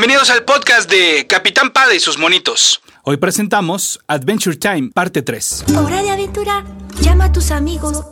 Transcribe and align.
Bienvenidos 0.00 0.30
al 0.30 0.44
podcast 0.44 0.90
de 0.90 1.26
Capitán 1.26 1.72
Pada 1.72 1.94
y 1.94 2.00
sus 2.00 2.16
monitos. 2.16 2.80
Hoy 3.02 3.18
presentamos 3.18 4.00
Adventure 4.06 4.56
Time, 4.56 4.88
parte 4.94 5.20
3. 5.20 5.66
Hora 5.76 6.02
de 6.02 6.08
aventura. 6.08 6.64
Llama 7.02 7.26
a 7.26 7.32
tus 7.32 7.50
amigos. 7.50 8.02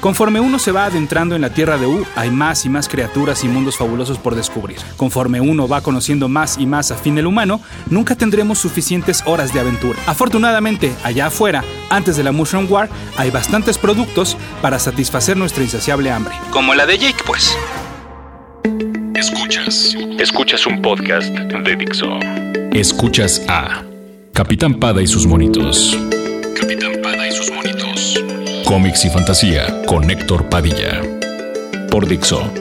Conforme 0.00 0.38
uno 0.38 0.60
se 0.60 0.70
va 0.70 0.84
adentrando 0.84 1.34
en 1.34 1.42
la 1.42 1.52
tierra 1.52 1.78
de 1.78 1.86
U, 1.86 2.06
hay 2.14 2.30
más 2.30 2.64
y 2.64 2.68
más 2.68 2.88
criaturas 2.88 3.42
y 3.42 3.48
mundos 3.48 3.76
fabulosos 3.76 4.18
por 4.18 4.36
descubrir. 4.36 4.78
Conforme 4.96 5.40
uno 5.40 5.66
va 5.66 5.80
conociendo 5.80 6.28
más 6.28 6.58
y 6.58 6.66
más 6.66 6.92
a 6.92 6.94
fin 6.94 7.18
el 7.18 7.26
humano, 7.26 7.60
nunca 7.90 8.14
tendremos 8.14 8.60
suficientes 8.60 9.24
horas 9.26 9.52
de 9.52 9.58
aventura. 9.58 9.98
Afortunadamente, 10.06 10.94
allá 11.02 11.26
afuera, 11.26 11.64
antes 11.90 12.16
de 12.16 12.22
la 12.22 12.30
Mushroom 12.30 12.70
War, 12.70 12.88
hay 13.16 13.32
bastantes 13.32 13.78
productos 13.78 14.36
para 14.62 14.78
satisfacer 14.78 15.36
nuestra 15.36 15.64
insaciable 15.64 16.12
hambre. 16.12 16.36
Como 16.52 16.72
la 16.76 16.86
de 16.86 16.98
Jake, 16.98 17.24
pues. 17.26 17.56
Escuchas. 19.24 19.96
Escuchas 20.18 20.66
un 20.66 20.82
podcast 20.82 21.34
de 21.34 21.76
Dixo. 21.76 22.18
Escuchas 22.74 23.42
a 23.48 23.82
Capitán 24.34 24.74
Pada 24.74 25.00
y 25.00 25.06
sus 25.06 25.26
monitos. 25.26 25.98
Capitán 26.60 26.92
Pada 27.02 27.26
y 27.26 27.32
sus 27.32 27.50
monitos. 27.50 28.22
Cómics 28.66 29.06
y 29.06 29.08
fantasía 29.08 29.82
con 29.86 30.10
Héctor 30.10 30.50
Padilla. 30.50 31.00
Por 31.90 32.06
Dixo. 32.06 32.52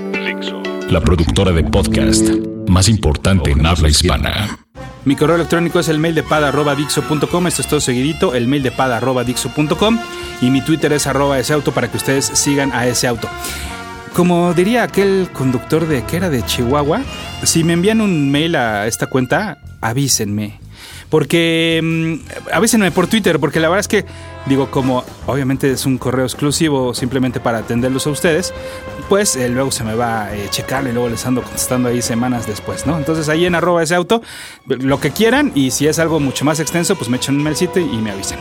La 0.90 1.02
productora 1.02 1.52
de 1.52 1.66
podcast 1.66 2.30
más 2.70 2.88
importante 2.88 3.52
en 3.52 3.66
habla 3.66 3.90
hispana. 3.90 4.58
Mi 5.04 5.18
correo 5.18 5.36
electrónico 5.36 5.82
es 5.82 5.90
el 5.90 6.00
mail 6.00 6.16
de 6.16 6.24
pada.dixo.com. 6.24 7.48
Esto 7.48 7.62
es 7.62 7.68
todo 7.68 7.82
seguidito, 7.82 8.36
el 8.36 8.48
mail 8.48 8.64
de 8.64 8.72
pada.dixo.com. 8.72 10.00
Y 10.42 10.50
mi 10.50 10.62
Twitter 10.62 10.94
es 10.94 11.08
arroba 11.08 11.38
ese 11.40 11.52
auto 11.52 11.74
para 11.74 11.92
que 11.92 11.98
ustedes 11.98 12.26
sigan 12.26 12.72
a 12.72 12.88
ese 12.88 13.10
auto. 13.10 13.28
Como 14.14 14.54
diría 14.54 14.84
aquel 14.84 15.30
conductor 15.34 15.88
de 15.88 16.04
que 16.04 16.18
era 16.18 16.30
de 16.30 16.46
Chihuahua, 16.46 17.02
si 17.44 17.64
me 17.64 17.74
envían 17.74 18.00
un 18.00 18.30
mail 18.30 18.56
a 18.56 18.86
esta 18.86 19.08
cuenta, 19.08 19.58
avísenme. 19.82 20.60
Porque 21.10 21.80
mm, 21.84 22.54
avísenme 22.54 22.92
por 22.92 23.08
Twitter, 23.08 23.40
porque 23.40 23.60
la 23.60 23.70
verdad 23.70 23.80
es 23.80 23.88
que, 23.88 24.06
digo, 24.46 24.70
como 24.70 25.04
obviamente 25.26 25.72
es 25.72 25.88
un 25.88 25.98
correo 25.98 26.26
exclusivo 26.26 26.94
simplemente 26.94 27.40
para 27.40 27.60
atenderlos 27.60 28.06
a 28.06 28.12
ustedes, 28.12 28.54
pues 29.10 29.36
eh, 29.36 29.50
luego 29.50 29.72
se 29.72 29.84
me 29.84 29.96
va 29.96 30.26
a 30.26 30.36
eh, 30.36 30.48
checar 30.52 30.88
y 30.88 30.92
luego 30.92 31.10
les 31.10 31.26
ando 31.26 31.42
contestando 31.42 31.90
ahí 31.90 32.04
semanas 32.04 32.46
después, 32.46 32.86
¿no? 32.86 33.00
Entonces 33.00 33.30
ahí 33.30 33.46
en 33.46 33.56
arroba 33.56 33.82
ese 33.82 33.96
auto, 33.96 34.22
lo 34.68 35.00
que 35.00 35.10
quieran, 35.10 35.52
y 35.56 35.72
si 35.72 35.88
es 35.88 35.98
algo 35.98 36.20
mucho 36.20 36.46
más 36.46 36.60
extenso, 36.60 36.96
pues 36.96 37.10
me 37.10 37.18
echan 37.18 37.36
un 37.36 37.44
mailcito 37.44 37.80
y 37.80 37.98
me 37.98 38.12
avisen. 38.12 38.38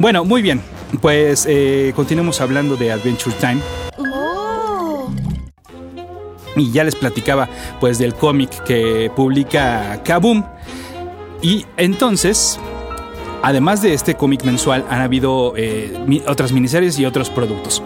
Bueno, 0.00 0.24
muy 0.24 0.42
bien, 0.42 0.60
pues 1.00 1.46
eh, 1.48 1.92
continuemos 1.94 2.40
hablando 2.40 2.76
de 2.76 2.90
Adventure 2.90 3.36
Time. 3.40 3.60
Y 6.56 6.70
ya 6.70 6.84
les 6.84 6.94
platicaba 6.94 7.48
pues 7.80 7.98
del 7.98 8.14
cómic 8.14 8.62
que 8.64 9.10
publica 9.14 10.02
Kaboom. 10.04 10.44
Y 11.42 11.66
entonces, 11.76 12.58
además 13.42 13.82
de 13.82 13.94
este 13.94 14.14
cómic 14.14 14.44
mensual, 14.44 14.84
han 14.88 15.00
habido 15.00 15.54
eh, 15.56 16.22
otras 16.26 16.52
miniseries 16.52 16.98
y 16.98 17.04
otros 17.04 17.30
productos. 17.30 17.82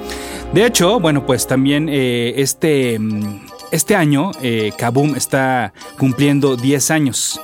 De 0.52 0.64
hecho, 0.64 1.00
bueno, 1.00 1.26
pues 1.26 1.46
también 1.46 1.88
eh, 1.90 2.34
este, 2.36 2.98
mm, 2.98 3.46
este 3.72 3.96
año 3.96 4.30
eh, 4.42 4.72
Kaboom 4.76 5.16
está 5.16 5.72
cumpliendo 5.98 6.56
10 6.56 6.90
años. 6.90 7.40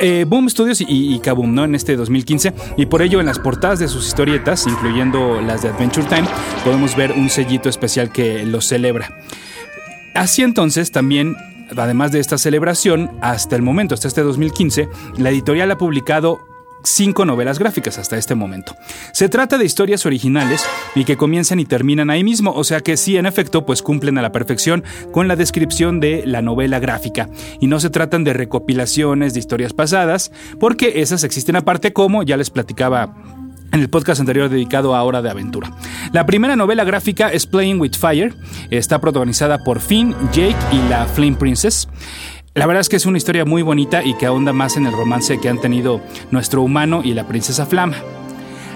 Eh, 0.00 0.24
Boom 0.26 0.48
Studios 0.48 0.80
y, 0.80 1.14
y 1.14 1.18
Kaboom, 1.20 1.54
¿no? 1.54 1.64
En 1.64 1.74
este 1.74 1.96
2015. 1.96 2.52
Y 2.76 2.86
por 2.86 3.02
ello, 3.02 3.20
en 3.20 3.26
las 3.26 3.38
portadas 3.38 3.78
de 3.78 3.88
sus 3.88 4.06
historietas, 4.06 4.66
incluyendo 4.66 5.40
las 5.40 5.62
de 5.62 5.68
Adventure 5.68 6.06
Time, 6.08 6.26
podemos 6.64 6.96
ver 6.96 7.12
un 7.12 7.30
sellito 7.30 7.68
especial 7.68 8.10
que 8.10 8.44
los 8.44 8.66
celebra. 8.66 9.08
Así 10.16 10.42
entonces 10.42 10.92
también, 10.92 11.36
además 11.76 12.10
de 12.10 12.20
esta 12.20 12.38
celebración, 12.38 13.10
hasta 13.20 13.54
el 13.54 13.62
momento, 13.62 13.94
hasta 13.94 14.08
este 14.08 14.22
2015, 14.22 14.88
la 15.18 15.30
editorial 15.30 15.70
ha 15.70 15.78
publicado 15.78 16.40
cinco 16.86 17.24
novelas 17.24 17.58
gráficas 17.58 17.98
hasta 17.98 18.16
este 18.16 18.34
momento. 18.34 18.74
Se 19.12 19.28
trata 19.28 19.58
de 19.58 19.64
historias 19.64 20.06
originales 20.06 20.64
y 20.94 21.04
que 21.04 21.16
comienzan 21.16 21.60
y 21.60 21.64
terminan 21.64 22.10
ahí 22.10 22.24
mismo, 22.24 22.52
o 22.52 22.64
sea 22.64 22.80
que 22.80 22.96
sí, 22.96 23.16
en 23.16 23.26
efecto, 23.26 23.66
pues 23.66 23.82
cumplen 23.82 24.16
a 24.18 24.22
la 24.22 24.32
perfección 24.32 24.84
con 25.12 25.28
la 25.28 25.36
descripción 25.36 26.00
de 26.00 26.24
la 26.26 26.42
novela 26.42 26.78
gráfica. 26.78 27.28
Y 27.60 27.66
no 27.66 27.80
se 27.80 27.90
tratan 27.90 28.24
de 28.24 28.32
recopilaciones 28.32 29.34
de 29.34 29.40
historias 29.40 29.72
pasadas, 29.72 30.32
porque 30.58 31.00
esas 31.02 31.24
existen 31.24 31.56
aparte 31.56 31.92
como 31.92 32.22
ya 32.22 32.36
les 32.36 32.50
platicaba 32.50 33.14
en 33.72 33.80
el 33.80 33.88
podcast 33.88 34.20
anterior 34.20 34.48
dedicado 34.48 34.94
a 34.94 35.02
Hora 35.02 35.22
de 35.22 35.30
Aventura. 35.30 35.72
La 36.12 36.26
primera 36.26 36.56
novela 36.56 36.84
gráfica 36.84 37.28
es 37.28 37.46
Playing 37.46 37.80
with 37.80 37.94
Fire. 37.98 38.34
Está 38.70 39.00
protagonizada 39.00 39.64
por 39.64 39.80
Finn, 39.80 40.14
Jake 40.32 40.56
y 40.72 40.88
la 40.88 41.06
Flame 41.06 41.36
Princess. 41.36 41.88
La 42.54 42.66
verdad 42.66 42.80
es 42.80 42.88
que 42.88 42.96
es 42.96 43.06
una 43.06 43.18
historia 43.18 43.44
muy 43.44 43.62
bonita 43.62 44.02
y 44.02 44.14
que 44.14 44.26
ahonda 44.26 44.52
más 44.52 44.76
en 44.76 44.86
el 44.86 44.92
romance 44.92 45.38
que 45.40 45.48
han 45.48 45.60
tenido 45.60 46.00
nuestro 46.30 46.62
humano 46.62 47.02
y 47.04 47.12
la 47.12 47.28
princesa 47.28 47.66
Flama. 47.66 47.96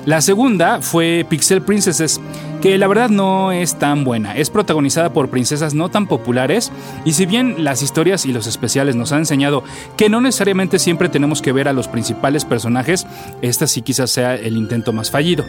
La 0.06 0.22
segunda 0.22 0.81
fue 0.81 1.27
Pixel 1.28 1.61
Princesses, 1.61 2.21
que 2.62 2.78
la 2.78 2.88
verdad 2.88 3.11
no 3.11 3.53
es 3.53 3.78
tan 3.78 4.03
buena. 4.03 4.34
Es 4.34 4.49
protagonizada 4.49 5.12
por 5.12 5.28
princesas 5.28 5.75
no 5.75 5.91
tan 5.91 6.06
populares 6.06 6.72
y 7.05 7.12
si 7.12 7.27
bien 7.27 7.65
las 7.65 7.83
historias 7.83 8.25
y 8.25 8.33
los 8.33 8.47
especiales 8.47 8.97
nos 8.97 9.12
han 9.12 9.21
enseñado 9.21 9.62
que 9.99 10.09
no 10.09 10.21
necesariamente 10.21 10.78
siempre 10.78 11.10
tenemos 11.10 11.43
que 11.43 11.53
ver 11.53 11.69
a 11.69 11.75
los 11.75 11.87
principales 11.87 12.47
personajes, 12.47 13.06
esta 13.43 13.66
sí 13.66 13.83
quizás 13.83 14.10
sea 14.10 14.34
el 14.34 14.56
intento 14.56 14.93
más 14.93 15.10
fallido. 15.10 15.44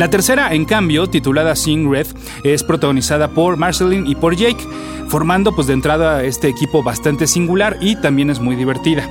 La 0.00 0.08
tercera, 0.08 0.54
en 0.54 0.64
cambio, 0.64 1.08
titulada 1.08 1.54
Sing 1.54 1.90
Red, 1.92 2.06
es 2.42 2.64
protagonizada 2.64 3.28
por 3.32 3.58
Marceline 3.58 4.06
y 4.06 4.14
por 4.14 4.34
Jake, 4.34 4.66
formando 5.08 5.54
pues 5.54 5.66
de 5.66 5.74
entrada 5.74 6.24
este 6.24 6.48
equipo 6.48 6.82
bastante 6.82 7.26
singular 7.26 7.76
y 7.82 7.96
también 7.96 8.30
es 8.30 8.40
muy 8.40 8.56
divertida. 8.56 9.06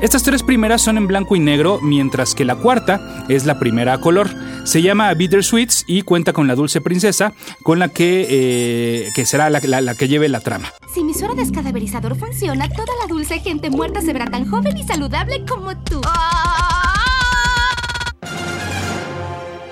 Estas 0.00 0.22
tres 0.22 0.44
primeras 0.44 0.80
son 0.80 0.96
en 0.96 1.08
blanco 1.08 1.34
y 1.34 1.40
negro, 1.40 1.80
mientras 1.82 2.36
que 2.36 2.44
la 2.44 2.54
cuarta 2.54 3.24
es 3.28 3.46
la 3.46 3.58
primera 3.58 3.94
a 3.94 4.00
color. 4.00 4.30
Se 4.62 4.80
llama 4.80 5.12
Bittersweets 5.12 5.82
y 5.88 6.02
cuenta 6.02 6.32
con 6.32 6.46
la 6.46 6.54
dulce 6.54 6.80
princesa, 6.80 7.32
con 7.64 7.80
la 7.80 7.88
que, 7.88 8.26
eh, 8.30 9.08
que 9.16 9.26
será 9.26 9.50
la- 9.50 9.58
la- 9.64 9.80
la 9.80 9.96
que 9.96 10.06
lleve 10.06 10.28
la 10.28 10.38
trama. 10.38 10.68
Si 10.94 11.02
mi 11.02 11.14
suero 11.14 11.34
descadaverizador 11.34 12.16
funciona, 12.16 12.68
toda 12.68 12.92
la 13.02 13.08
dulce 13.08 13.40
gente 13.40 13.70
muerta 13.70 14.02
se 14.02 14.12
verá 14.12 14.26
tan 14.26 14.48
joven 14.48 14.76
y 14.76 14.84
saludable 14.84 15.44
como 15.48 15.76
tú. 15.78 16.00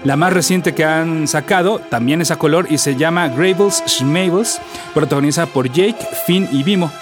La 0.07 0.15
más 0.15 0.33
reciente 0.33 0.73
que 0.73 0.85
han 0.85 1.27
sacado 1.27 1.81
también 1.81 2.21
es 2.21 2.31
a 2.31 2.39
color 2.39 2.69
y 2.71 2.79
se 2.79 2.95
llama 2.95 3.27
Grables 3.27 3.83
Schmables, 3.89 4.61
protagonizada 4.95 5.49
por 5.49 5.67
Jake, 5.73 5.99
Finn 6.25 6.49
y 6.53 6.63
Vimo. 6.63 6.93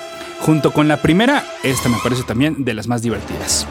Junto 0.41 0.72
con 0.72 0.88
la 0.88 1.03
primera, 1.03 1.44
esta 1.62 1.91
me 1.91 1.98
parece 2.03 2.22
también 2.22 2.64
de 2.64 2.72
las 2.72 2.88
más 2.88 3.03
divertidas. 3.03 3.66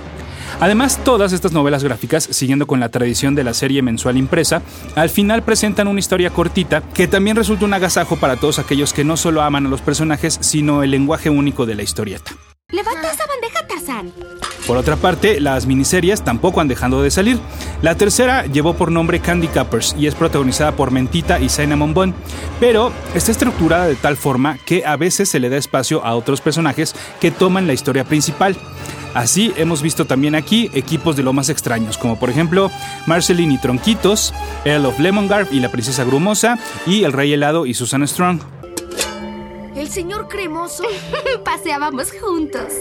Además, 0.59 0.99
todas 1.03 1.33
estas 1.33 1.51
novelas 1.51 1.83
gráficas, 1.83 2.25
siguiendo 2.25 2.67
con 2.67 2.79
la 2.79 2.89
tradición 2.89 3.33
de 3.33 3.43
la 3.43 3.55
serie 3.55 3.81
mensual 3.81 4.17
impresa, 4.17 4.61
al 4.93 5.09
final 5.09 5.41
presentan 5.41 5.87
una 5.87 5.99
historia 5.99 6.29
cortita 6.29 6.81
que 6.93 7.07
también 7.07 7.35
resulta 7.35 7.65
un 7.65 7.73
agasajo 7.73 8.17
para 8.17 8.35
todos 8.35 8.59
aquellos 8.59 8.93
que 8.93 9.03
no 9.03 9.17
solo 9.17 9.41
aman 9.41 9.65
a 9.65 9.69
los 9.69 9.81
personajes, 9.81 10.37
sino 10.41 10.83
el 10.83 10.91
lenguaje 10.91 11.31
único 11.31 11.65
de 11.65 11.73
la 11.73 11.81
historieta. 11.81 12.33
Levanta 12.69 13.11
esa 13.11 13.25
bandeja, 13.25 13.67
Tarzán. 13.67 14.13
Por 14.67 14.77
otra 14.77 14.95
parte, 14.95 15.41
las 15.41 15.65
miniseries 15.65 16.23
tampoco 16.23 16.61
han 16.61 16.69
dejado 16.69 17.03
de 17.03 17.11
salir. 17.11 17.37
La 17.81 17.95
tercera 17.95 18.45
llevó 18.45 18.75
por 18.75 18.91
nombre 18.91 19.19
Candy 19.19 19.47
Cappers 19.47 19.93
y 19.97 20.07
es 20.07 20.15
protagonizada 20.15 20.73
por 20.73 20.91
Mentita 20.91 21.39
y 21.39 21.49
Cinnamon 21.49 21.93
Bun, 21.93 22.13
pero 22.61 22.93
está 23.13 23.31
estructurada 23.31 23.87
de 23.87 23.95
tal 23.95 24.15
forma 24.15 24.57
que 24.65 24.85
a 24.85 24.95
veces 24.95 25.27
se 25.27 25.39
le 25.39 25.49
da 25.49 25.57
espacio 25.57 26.03
a 26.05 26.15
otros 26.15 26.39
personajes 26.39 26.95
que 27.19 27.31
toman 27.31 27.67
la 27.67 27.73
historia 27.73 28.05
principal. 28.05 28.55
Así 29.13 29.53
hemos 29.57 29.81
visto 29.81 30.05
también 30.05 30.33
aquí 30.33 30.71
equipos 30.73 31.15
de 31.15 31.23
lo 31.23 31.33
más 31.33 31.49
extraños, 31.49 31.97
como 31.97 32.17
por 32.17 32.29
ejemplo 32.29 32.71
Marceline 33.05 33.51
y 33.51 33.57
Tronquitos, 33.59 34.33
Earl 34.65 34.85
of 34.85 34.99
Lemongarb 34.99 35.51
y 35.51 35.59
la 35.59 35.71
princesa 35.71 36.03
Grumosa, 36.03 36.57
y 36.87 37.03
el 37.03 37.11
rey 37.11 37.33
helado 37.33 37.65
y 37.65 37.73
Susan 37.73 38.07
Strong. 38.07 38.39
El 39.75 39.89
señor 39.89 40.29
cremoso. 40.29 40.83
Paseábamos 41.43 42.11
juntos. 42.11 42.71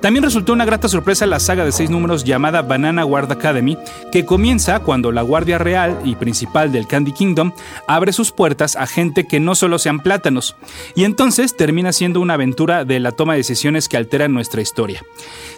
También 0.00 0.24
resultó 0.24 0.54
una 0.54 0.64
grata 0.64 0.88
sorpresa 0.88 1.26
la 1.26 1.40
saga 1.40 1.64
de 1.64 1.72
seis 1.72 1.90
números 1.90 2.24
llamada 2.24 2.62
Banana 2.62 3.02
Guard 3.02 3.30
Academy, 3.30 3.76
que 4.10 4.24
comienza 4.24 4.80
cuando 4.80 5.12
la 5.12 5.20
guardia 5.20 5.58
real 5.58 5.98
y 6.04 6.14
principal 6.14 6.72
del 6.72 6.86
Candy 6.86 7.12
Kingdom 7.12 7.52
abre 7.86 8.14
sus 8.14 8.32
puertas 8.32 8.76
a 8.76 8.86
gente 8.86 9.26
que 9.26 9.40
no 9.40 9.54
solo 9.54 9.78
sean 9.78 10.00
plátanos, 10.00 10.56
y 10.94 11.04
entonces 11.04 11.54
termina 11.54 11.92
siendo 11.92 12.20
una 12.20 12.34
aventura 12.34 12.86
de 12.86 12.98
la 12.98 13.12
toma 13.12 13.34
de 13.34 13.40
decisiones 13.40 13.88
que 13.90 13.98
alteran 13.98 14.32
nuestra 14.32 14.62
historia. 14.62 15.02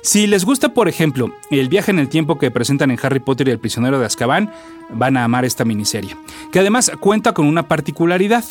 Si 0.02 0.26
les 0.26 0.44
gusta, 0.44 0.70
por 0.70 0.88
ejemplo, 0.88 1.32
el 1.52 1.68
viaje 1.68 1.92
en 1.92 2.00
el 2.00 2.08
tiempo 2.08 2.38
que 2.38 2.50
presentan 2.50 2.90
en 2.90 2.98
Harry 3.00 3.20
Potter 3.20 3.46
y 3.46 3.52
el 3.52 3.60
prisionero 3.60 4.00
de 4.00 4.06
Azkaban, 4.06 4.52
van 4.94 5.16
a 5.16 5.24
amar 5.24 5.44
esta 5.44 5.64
miniserie, 5.64 6.16
que 6.50 6.58
además 6.58 6.90
cuenta 7.00 7.32
con 7.32 7.46
una 7.46 7.68
particularidad. 7.68 8.44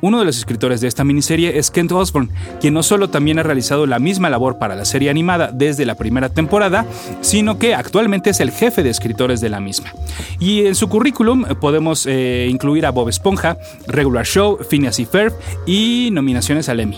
Uno 0.00 0.18
de 0.18 0.24
los 0.24 0.36
escritores 0.36 0.80
de 0.80 0.88
esta 0.88 1.04
miniserie 1.04 1.58
es 1.58 1.70
Kent 1.70 1.92
Osborne, 1.92 2.30
quien 2.60 2.74
no 2.74 2.82
solo 2.82 3.08
también 3.08 3.38
ha 3.38 3.44
realizado 3.44 3.86
la 3.86 4.00
misma 4.00 4.28
labor 4.28 4.58
para 4.58 4.74
la 4.74 4.84
serie 4.84 5.08
animada 5.08 5.35
desde 5.38 5.86
la 5.86 5.94
primera 5.94 6.28
temporada, 6.28 6.86
sino 7.20 7.58
que 7.58 7.74
actualmente 7.74 8.30
es 8.30 8.40
el 8.40 8.50
jefe 8.50 8.82
de 8.82 8.90
escritores 8.90 9.40
de 9.40 9.48
la 9.48 9.60
misma. 9.60 9.92
Y 10.40 10.66
en 10.66 10.74
su 10.74 10.88
currículum 10.88 11.44
podemos 11.60 12.06
eh, 12.06 12.48
incluir 12.50 12.86
a 12.86 12.90
Bob 12.90 13.08
Esponja, 13.08 13.58
Regular 13.86 14.24
Show, 14.26 14.58
Phineas 14.68 14.98
y 14.98 15.06
Ferb 15.06 15.32
y 15.66 16.10
nominaciones 16.12 16.68
al 16.68 16.80
Emmy. 16.80 16.96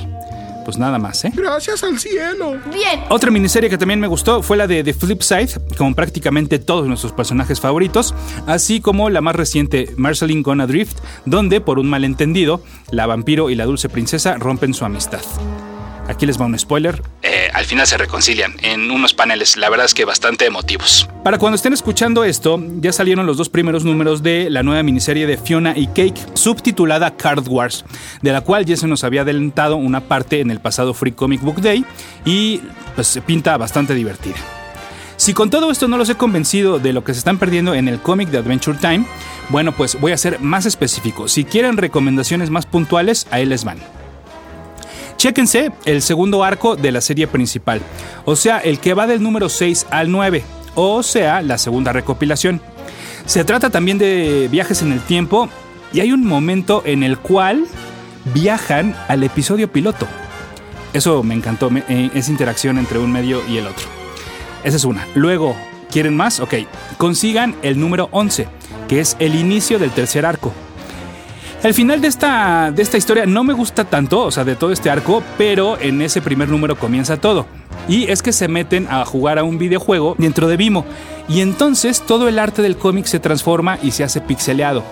pues 0.69 0.77
nada 0.77 0.99
más, 0.99 1.25
¿eh? 1.25 1.33
Gracias 1.35 1.83
al 1.83 1.99
cielo. 1.99 2.59
Bien. 2.71 3.01
Otra 3.09 3.31
miniserie 3.31 3.71
que 3.71 3.79
también 3.79 4.01
me 4.01 4.07
gustó 4.07 4.43
fue 4.43 4.59
la 4.59 4.67
de 4.67 4.85
The 4.85 4.93
Flip 4.93 5.23
Side, 5.23 5.49
con 5.79 5.95
prácticamente 5.95 6.59
todos 6.59 6.87
nuestros 6.87 7.13
personajes 7.13 7.59
favoritos, 7.59 8.15
así 8.47 8.83
como 8.83 9.09
la 9.09 9.23
más 9.23 9.35
reciente, 9.35 9.95
Marceline 9.97 10.43
Gone 10.43 10.63
Adrift, 10.63 10.99
donde, 11.25 11.63
por 11.63 11.79
un 11.79 11.89
malentendido, 11.89 12.63
la 12.91 13.07
vampiro 13.07 13.49
y 13.49 13.55
la 13.55 13.65
dulce 13.65 13.89
princesa 13.89 14.35
rompen 14.37 14.75
su 14.75 14.85
amistad. 14.85 15.23
Aquí 16.07 16.27
les 16.27 16.39
va 16.39 16.45
un 16.45 16.59
spoiler. 16.59 17.01
Al 17.59 17.65
final 17.65 17.89
se 17.89 17.99
reconcilian 17.99 18.55
en 18.63 18.89
unos 18.89 19.15
paneles, 19.15 19.57
la 19.57 19.69
verdad 19.69 19.87
es 19.87 19.93
que 19.93 20.05
bastante 20.05 20.47
emotivos. 20.47 21.09
Para 21.25 21.39
cuando 21.39 21.57
estén 21.57 21.73
escuchando 21.73 22.23
esto, 22.23 22.63
ya 22.77 22.93
salieron 22.93 23.27
los 23.27 23.37
dos 23.37 23.49
primeros 23.49 23.85
números 23.85 24.23
de 24.23 24.49
la 24.49 24.63
nueva 24.63 24.85
miniserie 24.85 25.27
de 25.27 25.37
Fiona 25.37 25.77
y 25.77 25.89
Cake, 25.89 26.25
subtitulada 26.35 27.17
Card 27.17 27.49
Wars, 27.49 27.85
de 28.23 28.31
la 28.31 28.43
cual 28.43 28.65
ya 28.65 28.77
se 28.77 28.87
nos 28.87 29.03
había 29.03 29.23
adelantado 29.23 29.75
una 29.75 30.03
parte 30.03 30.39
en 30.39 30.53
el 30.53 30.61
pasado 30.61 30.95
Free 30.95 31.11
Comic 31.11 31.41
Book 31.41 31.61
Day 31.61 31.85
y 32.25 32.61
pues 32.95 33.09
se 33.09 33.23
pinta 33.23 33.57
bastante 33.57 33.93
divertida. 33.93 34.37
Si 35.17 35.35
con 35.35 35.51
todo 35.51 35.73
esto 35.73 35.89
no 35.89 35.99
los 35.99 36.09
he 36.11 36.15
convencido 36.15 36.79
de 36.79 36.93
lo 36.93 37.03
que 37.03 37.13
se 37.13 37.19
están 37.19 37.39
perdiendo 37.39 37.75
en 37.75 37.89
el 37.89 37.99
cómic 37.99 38.29
de 38.29 38.39
Adventure 38.39 38.79
Time, 38.79 39.05
bueno, 39.49 39.73
pues 39.73 40.01
voy 40.01 40.13
a 40.13 40.17
ser 40.17 40.39
más 40.39 40.65
específico. 40.65 41.27
Si 41.27 41.43
quieren 41.43 41.77
recomendaciones 41.77 42.51
más 42.51 42.67
puntuales, 42.67 43.27
ahí 43.33 43.47
les 43.47 43.65
van. 43.65 43.98
Chéquense 45.19 45.73
el 45.85 46.01
segundo 46.01 46.45
arco 46.45 46.77
de 46.77 46.93
la 46.93 47.01
serie 47.01 47.27
principal, 47.27 47.81
o 48.25 48.37
sea, 48.37 48.59
el 48.59 48.79
que 48.79 48.95
va 48.95 49.09
del 49.09 49.21
número 49.21 49.49
6 49.49 49.89
al 49.91 50.13
9, 50.13 50.45
o 50.77 51.03
sea, 51.03 51.43
la 51.43 51.59
segunda 51.59 51.93
recopilación. 51.93 52.61
Se 53.27 53.45
trata 53.45 53.69
también 53.69 53.99
de 53.99 54.47
viajes 54.49 54.81
en 54.81 54.93
el 54.93 55.01
tiempo 55.01 55.49
y 55.93 55.99
hay 56.01 56.13
un 56.13 56.25
momento 56.25 56.83
en 56.87 57.03
el 57.03 57.19
cual 57.19 57.67
viajan 58.33 58.95
al 59.09 59.25
episodio 59.25 59.73
piloto. 59.73 60.07
Eso 60.93 61.25
me 61.25 61.35
encantó, 61.35 61.69
eh, 61.89 62.11
esa 62.15 62.31
interacción 62.31 62.79
entre 62.79 63.01
un 63.01 63.11
medio 63.11 63.43
y 63.49 63.57
el 63.57 63.67
otro. 63.67 63.87
Esa 64.63 64.77
es 64.77 64.85
una. 64.85 65.05
Luego, 65.17 65.57
¿quieren 65.91 66.17
más? 66.17 66.39
Ok, 66.39 66.55
consigan 66.97 67.57
el 67.63 67.81
número 67.81 68.09
11, 68.13 68.47
que 68.87 69.01
es 69.01 69.17
el 69.19 69.35
inicio 69.35 69.81
del 69.81 69.91
tercer 69.91 70.25
arco. 70.25 70.53
El 71.63 71.75
final 71.75 72.01
de 72.01 72.07
esta, 72.09 72.71
de 72.71 72.83
esta 72.83 72.97
historia 72.99 73.27
no 73.27 73.43
me 73.43 73.53
gusta 73.53 73.85
tanto, 73.85 74.21
o 74.23 74.31
sea, 74.31 74.45
de 74.45 74.55
todo 74.55 74.71
este 74.73 74.91
arco, 74.91 75.23
pero 75.37 75.79
en 75.81 76.01
ese 76.03 76.23
primer 76.23 76.49
número 76.49 76.77
comienza 76.79 77.17
todo. 77.17 77.47
Y 77.89 78.11
es 78.11 78.23
que 78.23 78.33
se 78.33 78.47
meten 78.49 78.87
a 78.89 79.05
jugar 79.05 79.39
a 79.39 79.45
un 79.45 79.59
videojuego 79.59 80.15
dentro 80.19 80.47
de 80.47 80.57
Vimo. 80.57 80.85
Y 81.29 81.41
entonces 81.41 82.01
todo 82.03 82.29
el 82.29 82.39
arte 82.39 82.63
del 82.63 82.77
cómic 82.77 83.07
se 83.07 83.19
transforma 83.19 83.79
y 83.83 83.91
se 83.91 84.05
hace 84.05 84.21
pixeleado. 84.21 84.85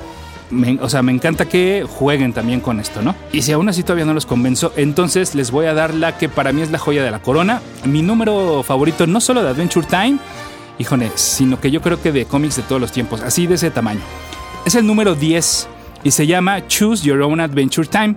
Me- 0.51 0.79
o 0.81 0.89
sea, 0.89 1.03
me 1.03 1.13
encanta 1.13 1.47
que 1.47 1.85
jueguen 1.89 2.33
también 2.33 2.61
con 2.61 2.81
esto, 2.81 3.01
¿no? 3.01 3.15
Y 3.33 3.43
si 3.43 3.53
aún 3.53 3.69
así 3.69 3.83
todavía 3.83 4.05
no 4.05 4.15
los 4.15 4.27
convenzo, 4.27 4.73
entonces 4.77 5.35
les 5.37 5.51
voy 5.53 5.67
a 5.67 5.75
dar 5.75 5.95
la 5.95 6.19
que 6.19 6.29
para 6.29 6.53
mí 6.53 6.63
es 6.63 6.71
la 6.73 6.79
joya 6.79 7.05
de 7.05 7.11
la 7.13 7.21
corona. 7.21 7.61
Mi 7.85 8.03
número 8.03 8.63
favorito, 8.65 9.07
no 9.07 9.21
solo 9.21 9.43
de 9.45 9.51
Adventure 9.51 9.87
Time, 9.87 10.19
híjole, 10.79 11.11
sino 11.15 11.61
que 11.61 11.71
yo 11.71 11.81
creo 11.81 12.01
que 12.03 12.11
de 12.13 12.25
cómics 12.25 12.57
de 12.57 12.63
todos 12.63 12.81
los 12.81 12.91
tiempos, 12.93 13.21
así 13.23 13.47
de 13.47 13.55
ese 13.55 13.71
tamaño. 13.71 14.01
Es 14.65 14.75
el 14.75 14.87
número 14.87 15.15
10 15.15 15.69
y 16.03 16.11
se 16.11 16.27
llama 16.27 16.67
Choose 16.67 17.05
Your 17.05 17.23
Own 17.23 17.41
Adventure 17.41 17.87
Time. 17.87 18.17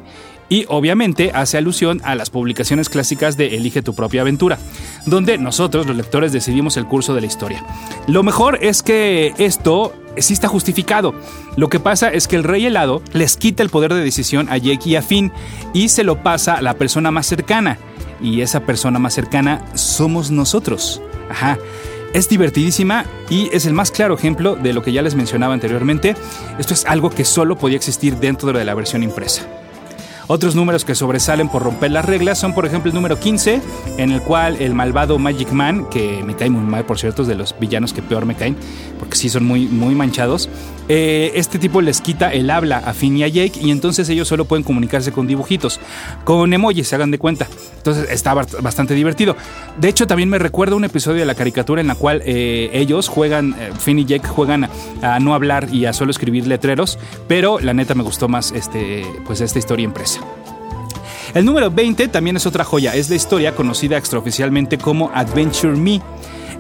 Y 0.52 0.66
obviamente 0.68 1.32
hace 1.34 1.60
alusión 1.60 2.02
a 2.04 2.16
las 2.16 2.32
publicaciones 2.32 2.90
clásicas 2.90 3.38
de 3.38 3.56
Elige 3.56 3.84
tu 3.84 3.94
propia 3.94 4.22
aventura, 4.22 4.58
donde 5.06 5.38
nosotros 5.38 5.86
los 5.86 5.96
lectores 5.96 6.32
decidimos 6.32 6.76
el 6.76 6.88
curso 6.88 7.14
de 7.14 7.22
la 7.22 7.28
historia. 7.28 7.64
Lo 8.08 8.24
mejor 8.24 8.58
es 8.62 8.82
que 8.82 9.36
esto 9.38 9.94
sí 10.18 10.34
está 10.34 10.48
justificado. 10.48 11.14
Lo 11.56 11.70
que 11.70 11.80
pasa 11.80 12.10
es 12.10 12.28
que 12.28 12.36
el 12.36 12.44
rey 12.44 12.66
helado 12.66 13.04
les 13.14 13.38
quita 13.38 13.62
el 13.62 13.70
poder 13.70 13.94
de 13.94 14.04
decisión 14.04 14.50
a 14.50 14.58
Jake 14.58 14.90
y 14.90 14.96
a 14.96 15.04
Finn 15.04 15.32
y 15.74 15.90
se 15.90 16.04
lo 16.04 16.24
pasa 16.24 16.56
a 16.56 16.62
la 16.64 16.74
persona 16.76 17.12
más 17.12 17.28
cercana. 17.28 17.78
Y 18.20 18.42
esa 18.42 18.62
persona 18.62 18.98
más 18.98 19.14
cercana 19.14 19.64
somos 19.76 20.32
nosotros. 20.32 21.02
Ajá. 21.30 21.60
Es 22.14 22.28
divertidísima 22.28 23.06
y 23.30 23.50
es 23.56 23.66
el 23.66 23.74
más 23.74 23.92
claro 23.92 24.16
ejemplo 24.16 24.56
de 24.56 24.74
lo 24.74 24.82
que 24.82 24.92
ya 24.92 25.02
les 25.04 25.14
mencionaba 25.14 25.54
anteriormente. 25.54 26.16
Esto 26.58 26.74
es 26.74 26.86
algo 26.86 27.12
que 27.12 27.24
solo 27.24 27.56
podía 27.56 27.78
existir 27.78 28.16
dentro 28.18 28.52
de 28.52 28.66
la 28.66 28.74
versión 28.74 29.04
impresa. 29.04 29.48
Otros 30.32 30.54
números 30.56 30.86
que 30.86 30.94
sobresalen 30.94 31.50
por 31.50 31.64
romper 31.64 31.90
las 31.90 32.06
reglas 32.06 32.38
son, 32.38 32.54
por 32.54 32.64
ejemplo, 32.68 32.90
el 32.90 32.94
número 32.96 33.20
15, 33.20 33.62
en 33.98 34.12
el 34.12 34.22
cual 34.22 34.58
el 34.62 34.76
malvado 34.76 35.18
Magic 35.18 35.52
Man, 35.52 35.88
que 35.90 36.22
me 36.24 36.36
cae 36.36 36.52
muy 36.52 36.62
mal, 36.62 36.86
por 36.86 37.00
cierto, 37.00 37.24
es 37.24 37.28
de 37.28 37.34
los 37.34 37.56
villanos 37.60 37.94
que 37.94 38.04
peor 38.04 38.28
me 38.28 38.36
caen, 38.36 38.56
porque 39.00 39.16
sí 39.18 39.28
son 39.28 39.44
muy, 39.46 39.66
muy 39.66 39.96
manchados, 39.96 40.48
eh, 40.88 41.32
este 41.34 41.58
tipo 41.58 41.82
les 41.82 42.00
quita 42.02 42.32
el 42.32 42.52
habla 42.52 42.78
a 42.78 42.94
Finn 42.94 43.18
y 43.18 43.24
a 43.24 43.28
Jake 43.28 43.60
y 43.60 43.72
entonces 43.72 44.08
ellos 44.10 44.28
solo 44.28 44.46
pueden 44.46 44.64
comunicarse 44.64 45.12
con 45.12 45.26
dibujitos, 45.26 45.80
con 46.26 46.54
emojis, 46.54 46.88
se 46.88 46.94
hagan 46.96 47.10
de 47.10 47.18
cuenta. 47.18 47.48
Entonces 47.78 48.10
está 48.12 48.36
bast- 48.36 48.62
bastante 48.62 48.94
divertido. 48.94 49.36
De 49.80 49.88
hecho, 49.90 50.06
también 50.06 50.30
me 50.30 50.38
recuerda 50.38 50.76
un 50.76 50.84
episodio 50.84 51.22
de 51.22 51.26
la 51.26 51.34
caricatura 51.36 51.82
en 51.82 51.88
la 51.88 51.96
cual 51.96 52.22
eh, 52.24 52.70
ellos 52.74 53.08
juegan, 53.08 53.56
eh, 53.58 53.72
Finn 53.80 53.98
y 53.98 54.06
Jake 54.06 54.28
juegan 54.28 54.66
a, 54.66 54.70
a 55.16 55.20
no 55.20 55.34
hablar 55.34 55.70
y 55.74 55.86
a 55.86 55.94
solo 55.94 56.12
escribir 56.12 56.46
letreros, 56.46 57.00
pero 57.28 57.60
la 57.60 57.74
neta 57.74 57.96
me 57.96 58.04
gustó 58.04 58.28
más 58.28 58.52
este, 58.52 59.06
pues 59.26 59.42
esta 59.42 59.58
historia 59.58 59.84
impresa. 59.86 60.19
El 61.34 61.46
número 61.46 61.70
20 61.70 62.08
también 62.08 62.38
es 62.38 62.46
otra 62.46 62.64
joya, 62.64 62.96
es 62.96 63.10
la 63.10 63.16
historia 63.16 63.56
conocida 63.56 63.98
extraoficialmente 63.98 64.78
como 64.78 65.12
Adventure 65.14 65.76
Me, 65.76 66.02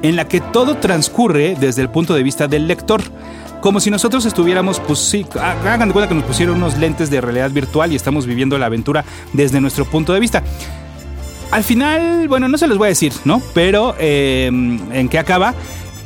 en 0.01 0.15
la 0.15 0.27
que 0.27 0.41
todo 0.41 0.77
transcurre 0.77 1.55
desde 1.59 1.81
el 1.81 1.89
punto 1.89 2.13
de 2.13 2.23
vista 2.23 2.47
del 2.47 2.67
lector. 2.67 3.01
Como 3.61 3.79
si 3.79 3.89
nosotros 3.89 4.25
estuviéramos, 4.25 4.79
pues 4.79 5.15
hagan 5.35 5.89
de 5.89 5.93
cuenta 5.93 6.07
que 6.07 6.15
nos 6.15 6.23
pusieron 6.23 6.57
unos 6.57 6.77
lentes 6.77 7.09
de 7.09 7.19
realidad 7.19 7.51
virtual 7.51 7.91
y 7.91 7.95
estamos 7.95 8.25
viviendo 8.25 8.57
la 8.57 8.67
aventura 8.67 9.03
desde 9.33 9.59
nuestro 9.59 9.85
punto 9.85 10.13
de 10.13 10.19
vista. 10.19 10.43
Al 11.51 11.63
final, 11.63 12.27
bueno, 12.27 12.47
no 12.47 12.57
se 12.57 12.67
los 12.67 12.77
voy 12.77 12.85
a 12.85 12.89
decir, 12.89 13.11
¿no? 13.25 13.41
Pero 13.53 13.95
eh, 13.99 14.45
en 14.47 15.09
qué 15.09 15.17
acaba. 15.17 15.55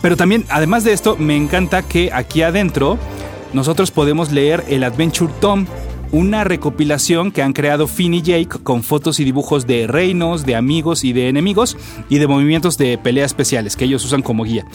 Pero 0.02 0.18
también, 0.18 0.46
además 0.50 0.84
de 0.84 0.94
esto, 0.94 1.16
me 1.18 1.36
encanta 1.36 1.84
que 1.84 2.12
aquí 2.12 2.42
adentro 2.42 2.98
nosotros 3.54 3.92
podemos 3.92 4.32
leer 4.32 4.64
el 4.68 4.84
Adventure 4.84 5.32
Tom, 5.40 5.66
una 6.14 6.44
recopilación 6.44 7.32
que 7.32 7.42
han 7.42 7.54
creado 7.54 7.88
Finn 7.88 8.14
y 8.14 8.22
Jake 8.22 8.60
con 8.62 8.84
fotos 8.84 9.20
y 9.20 9.24
dibujos 9.24 9.66
de 9.66 9.88
reinos, 9.88 10.46
de 10.46 10.56
amigos 10.56 11.04
y 11.04 11.12
de 11.12 11.28
enemigos 11.28 11.76
y 12.08 12.20
de 12.20 12.28
movimientos 12.28 12.78
de 12.78 13.00
pelea 13.00 13.26
especiales 13.26 13.76
que 13.76 13.86
ellos 13.86 14.06
usan 14.06 14.22
como 14.22 14.44
guía. 14.44 14.66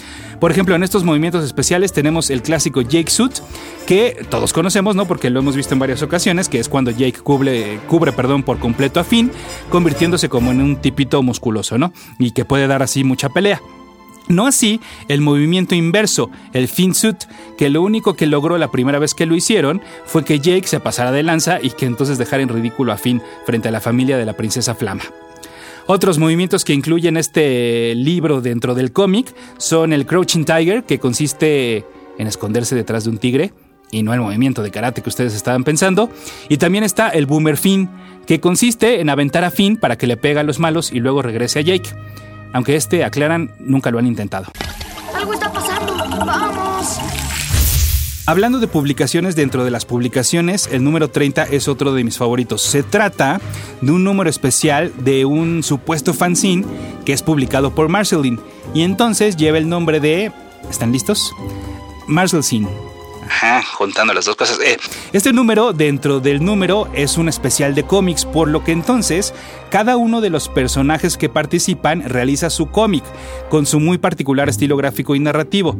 Por 0.41 0.51
ejemplo, 0.51 0.75
en 0.75 0.83
estos 0.83 1.05
movimientos 1.05 1.45
especiales 1.45 1.93
tenemos 1.93 2.31
el 2.31 2.43
clásico 2.43 2.83
Jake 2.83 3.09
Suit, 3.09 3.39
que 3.87 4.27
todos 4.29 4.53
conocemos, 4.53 4.97
¿no? 4.97 5.07
Porque 5.07 5.31
lo 5.31 5.39
hemos 5.39 5.55
visto 5.55 5.75
en 5.75 5.79
varias 5.79 6.03
ocasiones, 6.03 6.49
que 6.49 6.59
es 6.59 6.69
cuando 6.69 6.91
Jake 6.91 7.21
cubre, 7.21 7.79
cubre 7.87 8.13
perdón, 8.13 8.43
por 8.43 8.59
completo 8.59 8.99
a 8.99 9.05
Finn, 9.05 9.31
convirtiéndose 9.71 10.29
como 10.29 10.51
en 10.51 10.61
un 10.61 10.77
tipito 10.77 11.23
musculoso, 11.23 11.79
¿no? 11.79 11.93
Y 12.19 12.33
que 12.33 12.45
puede 12.45 12.67
dar 12.67 12.83
así 12.83 13.05
mucha 13.05 13.29
pelea. 13.29 13.63
No 14.29 14.47
así 14.47 14.81
el 15.09 15.21
movimiento 15.21 15.75
inverso, 15.75 16.31
el 16.53 16.69
fin 16.69 16.95
suit, 16.95 17.25
que 17.57 17.71
lo 17.71 17.83
único 17.83 18.15
que 18.15 18.27
logró 18.27 18.59
la 18.59 18.71
primera 18.71 18.99
vez 18.99 19.15
que 19.15 19.27
lo 19.27 19.35
hicieron 19.35 19.81
fue 20.05 20.25
que 20.25 20.39
Jake 20.39 20.67
se 20.67 20.81
pasara 20.81 21.13
de 21.13 21.23
lanza 21.23 21.59
y 21.63 21.71
que 21.71 21.87
entonces 21.87 22.19
dejara 22.19 22.43
en 22.43 22.51
ridículo 22.51 22.93
a 22.93 22.99
Finn 22.99 23.23
frente 23.47 23.69
a 23.69 23.73
la 23.73 23.81
familia 23.81 24.19
de 24.19 24.27
la 24.27 24.35
princesa 24.35 24.75
Flama. 24.75 25.05
Otros 25.87 26.19
movimientos 26.19 26.67
que 26.67 26.75
incluyen 26.75 27.17
este 27.17 27.95
libro 27.95 28.43
dentro 28.43 28.75
del 28.75 28.93
cómic 28.93 29.35
son 29.57 29.95
el 29.95 30.05
Crouching 30.05 30.45
Tiger, 30.45 30.85
que 30.85 30.99
consiste 30.99 31.87
en 32.19 32.27
esconderse 32.27 32.75
detrás 32.75 33.05
de 33.05 33.11
un 33.11 33.17
tigre, 33.17 33.55
y 33.91 34.03
no 34.03 34.13
el 34.13 34.21
movimiento 34.21 34.63
de 34.63 34.71
karate 34.71 35.01
que 35.01 35.09
ustedes 35.09 35.35
estaban 35.35 35.65
pensando. 35.65 36.11
Y 36.51 36.59
también 36.59 36.85
está 36.85 37.09
el 37.09 37.25
Boomer 37.25 37.57
Finn, 37.57 37.89
que 38.27 38.39
consiste 38.39 39.01
en 39.01 39.09
aventar 39.09 39.45
a 39.45 39.51
Finn 39.51 39.79
para 39.79 39.97
que 39.97 40.07
le 40.07 40.19
pegue 40.19 40.39
a 40.39 40.43
los 40.43 40.59
malos 40.59 40.93
y 40.93 41.01
luego 41.01 41.23
regrese 41.23 41.61
a 41.61 41.63
Jake. 41.63 41.89
Aunque 42.53 42.77
este, 42.77 43.05
aclaran, 43.05 43.53
nunca 43.59 43.91
lo 43.91 43.99
han 43.99 44.07
intentado. 44.07 44.47
Algo 45.15 45.33
está 45.35 45.53
pasando. 45.53 45.95
Vamos. 46.25 46.99
Hablando 48.29 48.59
de 48.59 48.69
publicaciones 48.69 49.37
dentro 49.37 49.65
de 49.65 49.71
las 49.71 49.87
publicaciones, 49.87 50.69
el 50.71 50.85
número 50.85 51.09
30 51.09 51.45
es 51.45 51.67
otro 51.67 51.95
de 51.95 52.05
mis 52.05 52.19
favoritos. 52.19 52.61
Se 52.61 52.83
trata 52.83 53.41
de 53.81 53.91
un 53.91 54.05
número 54.05 54.29
especial 54.29 54.93
de 54.99 55.25
un 55.25 55.63
supuesto 55.63 56.13
fanzine 56.13 56.67
que 57.07 57.15
es 57.15 57.23
publicado 57.23 57.75
por 57.75 57.89
Marceline 57.89 58.39
y 58.75 58.83
entonces 58.83 59.37
lleva 59.37 59.57
el 59.57 59.69
nombre 59.69 59.99
de... 59.99 60.31
¿Están 60.69 60.93
listos? 60.93 61.33
Marcelcine. 62.07 62.88
Juntando 63.75 64.15
las 64.15 64.25
dos 64.25 64.37
cosas. 64.37 64.59
Eh, 64.61 64.77
Este 65.13 65.33
número 65.33 65.73
dentro 65.73 66.21
del 66.21 66.45
número 66.45 66.89
es 66.95 67.19
un 67.19 67.29
especial 67.29 67.75
de 67.75 67.85
cómics, 67.85 68.25
por 68.25 68.49
lo 68.49 68.65
que 68.65 68.73
entonces 68.73 69.35
cada 69.71 69.97
uno 69.97 70.21
de 70.21 70.31
los 70.31 70.49
personajes 70.49 71.17
que 71.17 71.29
participan 71.29 72.03
realiza 72.09 72.51
su 72.51 72.67
cómic 72.71 73.05
con 73.51 73.67
su 73.67 73.81
muy 73.81 73.99
particular 73.99 74.49
estilo 74.49 74.77
gráfico 74.77 75.15
y 75.15 75.21
narrativo. 75.21 75.77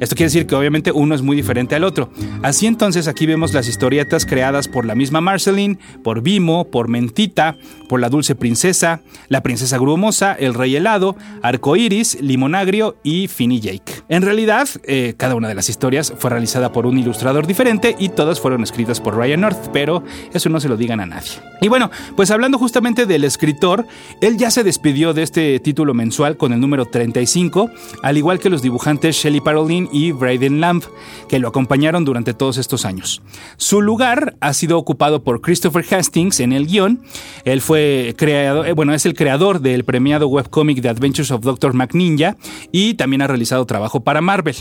Esto 0.00 0.14
quiere 0.14 0.28
decir 0.28 0.46
que 0.46 0.54
obviamente 0.54 0.92
uno 0.92 1.14
es 1.14 1.22
muy 1.22 1.36
diferente 1.36 1.74
al 1.74 1.84
otro. 1.84 2.10
Así 2.42 2.66
entonces 2.66 3.08
aquí 3.08 3.26
vemos 3.26 3.52
las 3.52 3.68
historietas 3.68 4.26
creadas 4.26 4.68
por 4.68 4.84
la 4.84 4.94
misma 4.94 5.20
Marceline, 5.20 5.78
por 6.02 6.22
Vimo, 6.22 6.70
por 6.70 6.88
Mentita, 6.88 7.56
por 7.88 8.00
la 8.00 8.08
Dulce 8.08 8.34
Princesa, 8.34 9.00
la 9.28 9.42
Princesa 9.42 9.78
Grumosa, 9.78 10.32
el 10.34 10.54
Rey 10.54 10.76
Helado, 10.76 11.16
Arcoiris, 11.42 12.20
Limonagrio 12.20 12.96
y 13.02 13.28
Finny 13.28 13.60
Jake. 13.60 14.04
En 14.08 14.22
realidad, 14.22 14.68
eh, 14.84 15.14
cada 15.16 15.34
una 15.34 15.48
de 15.48 15.54
las 15.54 15.68
historias 15.68 16.12
fue 16.16 16.30
realizada 16.30 16.72
por 16.72 16.86
un 16.86 16.91
ilustrador 16.98 17.46
diferente 17.46 17.96
y 17.98 18.10
todas 18.10 18.40
fueron 18.40 18.62
escritas 18.62 19.00
por 19.00 19.16
Ryan 19.16 19.42
North, 19.42 19.70
pero 19.72 20.02
eso 20.32 20.48
no 20.48 20.60
se 20.60 20.68
lo 20.68 20.76
digan 20.76 21.00
a 21.00 21.06
nadie. 21.06 21.30
Y 21.60 21.68
bueno, 21.68 21.90
pues 22.16 22.30
hablando 22.30 22.58
justamente 22.58 23.06
del 23.06 23.24
escritor, 23.24 23.86
él 24.20 24.36
ya 24.36 24.50
se 24.50 24.64
despidió 24.64 25.14
de 25.14 25.22
este 25.22 25.58
título 25.60 25.94
mensual 25.94 26.36
con 26.36 26.52
el 26.52 26.60
número 26.60 26.86
35, 26.86 27.70
al 28.02 28.18
igual 28.18 28.38
que 28.38 28.50
los 28.50 28.62
dibujantes 28.62 29.16
Shelley 29.16 29.40
Parolin 29.40 29.88
y 29.92 30.12
Braden 30.12 30.60
Lamb, 30.60 30.82
que 31.28 31.38
lo 31.38 31.48
acompañaron 31.48 32.04
durante 32.04 32.34
todos 32.34 32.58
estos 32.58 32.84
años. 32.84 33.22
Su 33.56 33.80
lugar 33.80 34.36
ha 34.40 34.52
sido 34.52 34.78
ocupado 34.78 35.22
por 35.22 35.40
Christopher 35.40 35.84
Hastings 35.88 36.40
en 36.40 36.52
el 36.52 36.66
guion. 36.66 37.02
Él 37.44 37.60
fue 37.60 38.14
creado, 38.16 38.64
eh, 38.64 38.72
bueno, 38.72 38.94
es 38.94 39.06
el 39.06 39.14
creador 39.14 39.60
del 39.60 39.84
premiado 39.84 40.28
webcomic 40.28 40.82
The 40.82 40.88
Adventures 40.88 41.30
of 41.30 41.42
Dr. 41.42 41.74
McNinja 41.74 42.36
y 42.70 42.94
también 42.94 43.22
ha 43.22 43.26
realizado 43.26 43.64
trabajo 43.66 44.00
para 44.00 44.20
Marvel. 44.20 44.56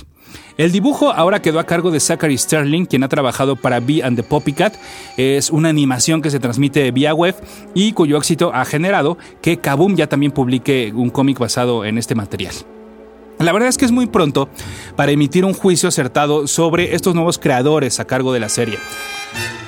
El 0.57 0.71
dibujo 0.71 1.11
ahora 1.11 1.41
quedó 1.41 1.59
a 1.59 1.65
cargo 1.65 1.91
de 1.91 1.99
Zachary 2.21 2.37
Sterling, 2.37 2.85
quien 2.85 3.03
ha 3.03 3.07
trabajado 3.07 3.55
para 3.55 3.79
Bee 3.79 4.03
and 4.03 4.15
the 4.15 4.21
Poppycat. 4.21 4.75
Es 5.17 5.49
una 5.49 5.69
animación 5.69 6.21
que 6.21 6.29
se 6.29 6.39
transmite 6.39 6.91
vía 6.91 7.15
web 7.15 7.35
y 7.73 7.93
cuyo 7.93 8.17
éxito 8.17 8.51
ha 8.53 8.63
generado 8.63 9.17
que 9.41 9.57
Kaboom 9.57 9.95
ya 9.95 10.05
también 10.05 10.31
publique 10.31 10.93
un 10.95 11.09
cómic 11.09 11.39
basado 11.39 11.83
en 11.83 11.97
este 11.97 12.13
material. 12.13 12.53
La 13.39 13.51
verdad 13.53 13.69
es 13.69 13.79
que 13.79 13.85
es 13.85 13.91
muy 13.91 14.05
pronto 14.05 14.49
para 14.95 15.11
emitir 15.11 15.45
un 15.45 15.55
juicio 15.55 15.89
acertado 15.89 16.45
sobre 16.45 16.93
estos 16.93 17.15
nuevos 17.15 17.39
creadores 17.39 17.99
a 17.99 18.05
cargo 18.05 18.33
de 18.33 18.39
la 18.39 18.49
serie. 18.49 18.77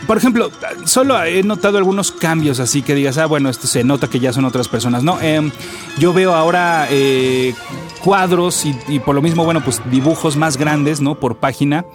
Por 0.06 0.18
ejemplo, 0.18 0.52
solo 0.86 1.22
he 1.24 1.42
notado 1.44 1.78
algunos 1.78 2.12
cambios 2.12 2.60
así 2.60 2.82
que 2.82 2.94
digas, 2.94 3.18
ah, 3.18 3.26
bueno, 3.26 3.50
esto 3.50 3.68
se 3.68 3.84
nota 3.84 4.10
que 4.10 4.20
ya 4.20 4.34
son 4.34 4.46
otras 4.46 4.68
personas. 4.68 5.02
No, 5.02 5.20
em, 5.22 5.50
yo 5.98 6.14
veo 6.14 6.36
ahora 6.36 6.88
eh, 6.92 7.56
cuadros 8.04 8.66
y, 8.66 9.00
por 9.00 9.16
lo 9.16 9.22
mismo, 9.22 9.46
bueno, 9.46 9.64
pues 9.64 9.82
dibujos 9.90 10.36
más 10.36 10.58
grandes, 10.58 11.00
¿no? 11.00 11.16
Por 11.16 11.38
página, 11.38 11.86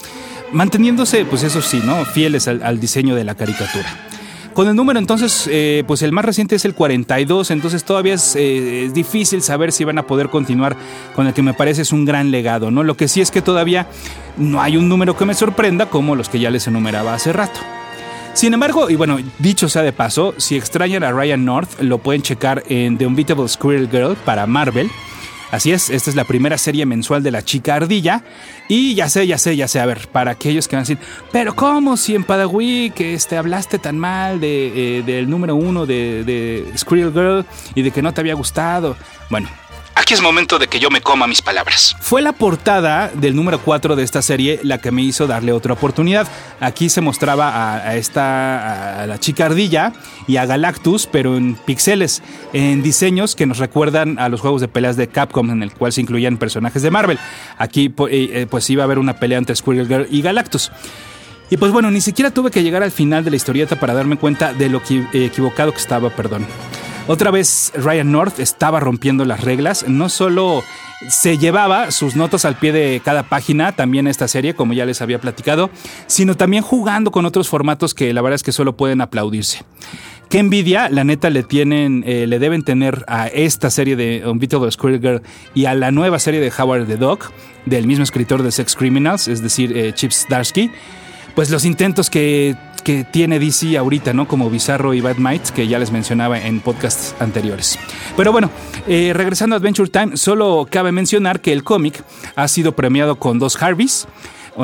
manteniéndose, 0.53 1.25
pues 1.25 1.43
eso 1.43 1.63
sí, 1.63 1.81
¿no? 1.85 2.05
Fieles 2.05 2.49
al, 2.49 2.81
diseño 2.81 3.15
de 3.15 3.25
la 3.25 3.35
caricatura. 3.35 3.87
Con 4.55 4.67
el 4.67 4.75
número 4.75 4.99
entonces, 4.99 5.49
eh, 5.51 5.85
pues 5.87 6.03
el 6.03 6.11
más 6.11 6.25
reciente 6.25 6.57
es 6.57 6.65
el 6.65 6.75
42, 6.75 7.53
entonces 7.53 7.85
todavía 7.85 8.15
es, 8.15 8.35
eh, 8.35 8.87
es, 8.87 8.95
difícil 8.95 9.41
saber 9.41 9.71
si 9.71 9.85
van 9.85 9.99
a 9.99 10.07
poder 10.07 10.31
continuar 10.31 10.77
con 11.15 11.29
el 11.29 11.33
que 11.33 11.43
me 11.43 11.55
parece 11.55 11.83
es 11.83 11.93
un 11.93 12.05
gran 12.05 12.33
legado, 12.33 12.71
¿no? 12.73 12.83
Lo 12.83 12.97
que 12.97 13.07
sí 13.07 13.21
es 13.21 13.31
que 13.31 13.41
todavía 13.41 13.87
no 14.37 14.61
hay 14.61 14.77
un 14.77 14.89
número 14.89 15.17
que 15.17 15.25
me 15.25 15.35
sorprenda 15.35 15.87
como 15.87 16.17
los 16.17 16.29
que 16.29 16.41
ya 16.41 16.51
les 16.51 16.67
enumeraba 16.67 17.15
hace 17.15 17.33
rato. 17.33 17.61
Sin 18.39 18.55
embargo, 18.55 18.89
y 18.89 18.95
bueno, 18.95 19.19
dicho 19.41 19.69
sea 19.69 19.83
de 19.83 19.93
paso, 19.93 20.33
si 20.37 20.57
extrañan 20.57 21.03
a 21.03 21.11
Ryan 21.11 21.45
North, 21.45 21.81
lo 21.81 21.99
pueden 21.99 22.23
checar 22.23 22.63
en 22.69 22.97
The 22.97 23.07
Unbeatable 23.07 23.49
Squirrel 23.49 23.89
Girl 23.91 24.17
para 24.25 24.47
Marvel. 24.47 24.89
Así 25.51 25.73
es, 25.73 25.89
esta 25.89 26.11
es 26.11 26.17
la 26.17 26.25
primera 26.25 26.59
serie 26.59 26.85
mensual 26.85 27.23
de 27.23 27.31
la 27.31 27.43
chica 27.43 27.77
ardilla. 27.77 28.23
Y 28.69 28.95
ya 28.95 29.09
sé, 29.09 29.27
ya 29.27 29.39
sé, 29.39 29.57
ya 29.57 29.67
sé, 29.67 29.81
a 29.81 29.87
ver, 29.87 30.09
para 30.09 30.33
aquellos 30.33 30.69
que 30.69 30.77
van 30.77 30.81
a 30.81 30.87
decir, 30.87 30.99
pero 31.33 31.57
¿cómo 31.57 31.97
si 31.97 32.15
en 32.15 32.25
Padawi 32.25 32.93
que 32.95 33.15
este, 33.15 33.37
hablaste 33.37 33.79
tan 33.79 33.99
mal 33.99 34.41
de, 34.41 34.99
eh, 34.99 35.03
del 35.03 35.31
número 35.31 35.57
uno 35.57 35.87
de, 35.87 36.25
de 36.25 36.71
Squirrel 36.77 37.13
Girl 37.13 37.47
y 37.75 37.83
de 37.83 37.91
que 37.91 38.03
no 38.03 38.13
te 38.13 38.21
había 38.21 38.35
gustado? 38.35 38.97
Bueno, 39.31 39.49
Aquí 39.99 40.15
es 40.15 40.23
momento 40.23 40.61
de 40.61 40.69
que 40.69 40.79
yo 40.79 40.91
me 40.91 41.01
coma 41.01 41.27
mis 41.27 41.43
palabras. 41.43 41.97
Fue 41.99 42.23
la 42.23 42.33
portada 42.33 43.11
del 43.13 43.35
número 43.35 43.59
4 43.59 43.97
de 43.97 44.05
esta 44.05 44.23
serie 44.23 44.61
la 44.63 44.79
que 44.79 44.93
me 44.93 45.03
hizo 45.03 45.27
darle 45.27 45.51
otra 45.51 45.73
oportunidad. 45.73 46.29
Aquí 46.61 46.89
se 46.89 47.01
mostraba 47.01 47.75
a, 47.75 47.97
esta 47.97 49.03
a 49.03 49.07
la 49.09 49.19
chica 49.19 49.47
ardilla 49.47 49.93
y 50.29 50.37
a 50.37 50.47
Galactus, 50.47 51.09
pero 51.09 51.37
en 51.37 51.57
pixeles, 51.57 52.23
en 52.53 52.81
diseños 52.81 53.35
que 53.35 53.45
nos 53.45 53.59
recuerdan 53.59 54.21
a 54.21 54.29
los 54.29 54.41
juegos 54.41 54.61
de 54.61 54.69
peleas 54.69 54.97
de 54.97 55.09
Capcom 55.09 55.51
en 55.51 55.65
el 55.65 55.73
cual 55.73 55.93
se 55.93 56.01
incluían 56.01 56.37
personajes 56.37 56.81
de 56.83 56.93
Marvel. 56.93 57.19
Aquí 57.59 57.87
eh, 57.87 58.31
eh, 58.33 58.47
pues 58.49 58.71
iba 58.71 58.85
a 58.85 58.87
haber 58.87 59.01
una 59.01 59.19
pelea 59.19 59.39
entre 59.39 59.57
Squirrel 59.57 59.89
Girl 59.89 60.07
y 60.09 60.23
Galactus. 60.23 60.71
Y 61.51 61.57
pues 61.57 61.73
bueno, 61.73 61.91
ni 61.91 62.01
siquiera 62.01 62.31
tuve 62.31 62.53
que 62.53 62.63
llegar 62.63 62.85
al 62.85 62.93
final 62.93 63.25
de 63.25 63.31
la 63.31 63.37
historieta 63.37 63.75
para 63.81 63.95
darme 63.95 64.17
cuenta 64.17 64.53
de 64.53 64.69
lo 64.69 64.81
equivocado 65.13 65.73
que 65.73 65.79
estaba, 65.79 66.09
perdón. 66.11 66.47
Otra 67.09 67.31
vez 67.31 67.73
Ryan 67.75 68.13
North 68.13 68.39
estaba 68.39 68.81
rompiendo 68.81 69.25
las 69.25 69.41
reglas, 69.41 69.89
no 69.89 70.11
solo 70.11 70.63
se 71.09 71.39
llevaba 71.39 71.91
sus 71.91 72.17
notas 72.17 72.45
al 72.45 72.57
pie 72.57 72.71
de 72.71 73.01
cada 73.03 73.23
página, 73.23 73.73
también 73.73 74.07
esta 74.07 74.29
serie, 74.29 74.53
como 74.53 74.75
ya 74.75 74.85
les 74.85 75.01
había 75.01 75.19
platicado, 75.19 75.71
sino 76.07 76.37
también 76.37 76.63
jugando 76.63 77.11
con 77.11 77.25
otros 77.25 77.49
formatos 77.49 77.95
que 77.95 78.13
la 78.13 78.21
verdad 78.21 78.35
es 78.35 78.43
que 78.43 78.53
solo 78.53 78.77
pueden 78.77 79.01
aplaudirse. 79.01 79.65
Qué 80.29 80.39
envidia, 80.39 80.91
la 80.91 81.03
neta, 81.03 81.31
le 81.31 81.45
tienen, 81.45 82.05
eh, 82.07 82.27
le 82.27 82.39
deben 82.39 82.63
tener 82.63 83.07
a 83.09 83.29
esta 83.29 83.71
serie 83.71 83.97
de 83.97 84.27
Unbeatable 84.27 84.71
Squirrel 84.71 85.01
Girl 85.01 85.23
y 85.55 85.65
a 85.65 85.75
la 85.75 85.91
nueva 85.91 86.19
serie 86.19 86.41
de 86.41 86.53
Howard 86.59 86.89
the 86.89 86.99
Dog, 86.99 87.21
del 87.65 87.87
mismo 87.87 88.05
escritor 88.05 88.43
de 88.43 88.53
Sex 88.53 88.77
Criminals, 88.77 89.29
es 89.29 89.43
decir, 89.43 89.75
eh, 89.75 89.95
Chips 89.95 90.27
Darsky, 90.29 90.71
pues 91.35 91.49
los 91.51 91.65
intentos 91.65 92.11
que 92.11 92.55
que 92.83 93.05
tiene 93.05 93.39
DC 93.39 93.77
ahorita, 93.77 94.13
¿no? 94.13 94.29
Como 94.29 94.51
Bizarro 94.51 94.95
y 94.95 95.01
Bad 95.01 95.17
Mites, 95.17 95.53
que 95.53 95.69
ya 95.69 95.79
les 95.79 95.91
mencionaba 95.91 96.41
en 96.41 96.61
podcasts 96.61 97.15
anteriores. 97.21 97.79
Pero 98.17 98.33
bueno, 98.33 98.51
eh, 98.87 99.13
regresando 99.15 99.55
a 99.57 99.59
Adventure 99.59 99.91
Time, 99.91 100.17
solo 100.17 100.67
cabe 100.71 100.93
mencionar 100.93 101.41
que 101.41 101.53
el 101.53 101.65
cómic 101.65 102.03
ha 102.37 102.49
sido 102.49 102.73
premiado 102.73 103.17
con 103.17 103.39
dos 103.39 103.61
Harveys. 103.63 104.07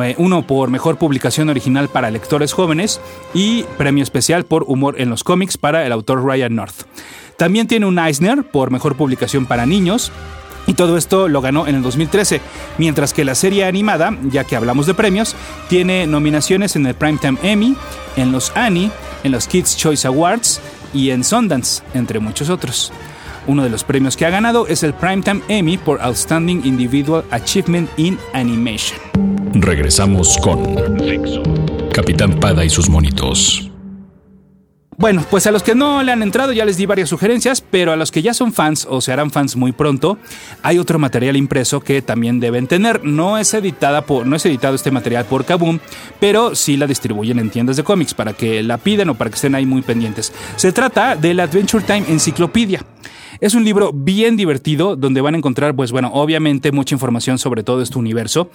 Eh, 0.02 0.14
uno 0.18 0.44
por 0.44 0.71
mejor 0.71 0.99
publicación 0.99 1.49
original 1.50 1.88
para 1.88 2.11
lectores 2.11 2.52
jóvenes 2.52 3.00
y 3.33 3.62
premio 3.78 4.02
especial 4.02 4.44
por 4.44 4.64
humor 4.66 4.97
en 4.99 5.09
los 5.09 5.23
cómics 5.23 5.56
para 5.56 5.87
el 5.87 5.92
autor 5.92 6.25
Ryan 6.25 6.56
North. 6.56 6.87
También 7.37 7.66
tiene 7.66 7.87
un 7.87 7.99
Eisner 7.99 8.42
por 8.42 8.71
mejor 8.71 8.97
publicación 8.97 9.47
para 9.47 9.66
niños 9.66 10.11
y 10.66 10.75
todo 10.75 10.97
esto 10.97 11.28
lo 11.28 11.40
ganó 11.40 11.66
en 11.66 11.76
el 11.76 11.83
2013, 11.83 12.40
mientras 12.78 13.12
que 13.12 13.25
la 13.25 13.35
serie 13.35 13.64
animada, 13.64 14.16
ya 14.25 14.44
que 14.44 14.56
hablamos 14.56 14.87
de 14.87 14.94
premios, 14.94 15.37
tiene 15.68 16.06
nominaciones 16.06 16.76
en 16.76 16.87
el 16.87 16.94
Primetime 16.94 17.38
Emmy, 17.42 17.76
en 18.16 18.33
los 18.33 18.52
Annie, 18.54 18.90
en 19.23 19.33
los 19.33 19.47
Kids 19.47 19.76
Choice 19.76 20.06
Awards 20.06 20.61
y 20.92 21.11
en 21.11 21.25
Sundance, 21.25 21.83
entre 21.94 22.18
muchos 22.18 22.50
otros. 22.50 22.92
Uno 23.47 23.62
de 23.62 23.68
los 23.68 23.85
premios 23.85 24.16
que 24.16 24.25
ha 24.25 24.30
ganado 24.30 24.66
es 24.66 24.83
el 24.83 24.94
Primetime 24.94 25.42
Emmy 25.49 25.76
por 25.76 26.00
Outstanding 26.00 26.64
Individual 26.64 27.25
Achievement 27.30 27.90
in 27.99 28.18
Animation. 28.33 28.99
Regresamos 29.52 30.38
con 30.38 30.76
Capitán 31.92 32.40
Pada 32.40 32.64
y 32.64 32.71
sus 32.71 32.88
monitos. 32.88 33.71
Bueno, 34.96 35.24
pues 35.28 35.46
a 35.46 35.50
los 35.50 35.62
que 35.62 35.74
no 35.74 36.02
le 36.02 36.12
han 36.12 36.22
entrado 36.22 36.52
ya 36.52 36.64
les 36.64 36.76
di 36.76 36.86
varias 36.86 37.08
sugerencias, 37.08 37.60
pero 37.60 37.92
a 37.92 37.96
los 37.96 38.12
que 38.12 38.22
ya 38.22 38.32
son 38.32 38.52
fans 38.52 38.86
o 38.88 39.00
se 39.00 39.12
harán 39.12 39.30
fans 39.30 39.56
muy 39.56 39.72
pronto, 39.72 40.18
hay 40.62 40.78
otro 40.78 40.98
material 40.98 41.36
impreso 41.36 41.80
que 41.80 42.00
también 42.00 42.38
deben 42.38 42.68
tener. 42.68 43.04
No 43.04 43.36
es 43.36 43.52
editada 43.54 44.02
por, 44.02 44.26
no 44.26 44.36
es 44.36 44.46
editado 44.46 44.74
este 44.74 44.92
material 44.92 45.24
por 45.24 45.44
Kaboom, 45.44 45.80
pero 46.20 46.54
sí 46.54 46.76
la 46.76 46.86
distribuyen 46.86 47.38
en 47.38 47.50
tiendas 47.50 47.76
de 47.76 47.82
cómics 47.82 48.14
para 48.14 48.34
que 48.34 48.62
la 48.62 48.78
piden 48.78 49.08
o 49.08 49.14
para 49.14 49.30
que 49.30 49.34
estén 49.34 49.54
ahí 49.54 49.66
muy 49.66 49.82
pendientes. 49.82 50.32
Se 50.56 50.72
trata 50.72 51.16
del 51.16 51.40
Adventure 51.40 51.84
Time 51.84 52.04
Enciclopedia. 52.08 52.93
Es 53.40 53.54
un 53.54 53.64
libro 53.64 53.92
bien 53.92 54.37
divertido 54.37 54.96
donde 54.96 55.20
van 55.20 55.34
a 55.34 55.38
encontrar, 55.38 55.75
pues 55.75 55.92
bueno, 55.92 56.11
obviamente 56.12 56.73
mucha 56.73 56.94
información 56.94 57.38
sobre 57.38 57.62
todo 57.62 57.82
este 57.82 57.99
universo. 57.99 58.50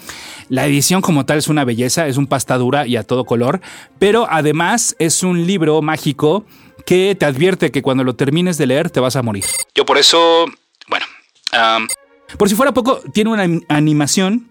La 0.49 0.65
edición 0.65 1.01
como 1.01 1.25
tal 1.25 1.37
es 1.37 1.47
una 1.47 1.65
belleza, 1.65 2.07
es 2.07 2.17
un 2.17 2.27
pasta 2.27 2.57
dura 2.57 2.87
y 2.87 2.95
a 2.95 3.03
todo 3.03 3.25
color, 3.25 3.61
pero 3.99 4.27
además 4.29 4.95
es 4.99 5.23
un 5.23 5.45
libro 5.45 5.81
mágico 5.81 6.45
que 6.85 7.15
te 7.15 7.25
advierte 7.25 7.71
que 7.71 7.81
cuando 7.81 8.03
lo 8.03 8.15
termines 8.15 8.57
de 8.57 8.67
leer 8.67 8.89
te 8.89 8.99
vas 8.99 9.15
a 9.15 9.21
morir. 9.21 9.45
Yo 9.75 9.85
por 9.85 9.97
eso, 9.97 10.45
bueno... 10.87 11.05
Por 12.37 12.47
si 12.47 12.55
fuera 12.55 12.73
poco, 12.73 12.99
tiene 13.11 13.31
una 13.31 13.61
animación 13.69 14.49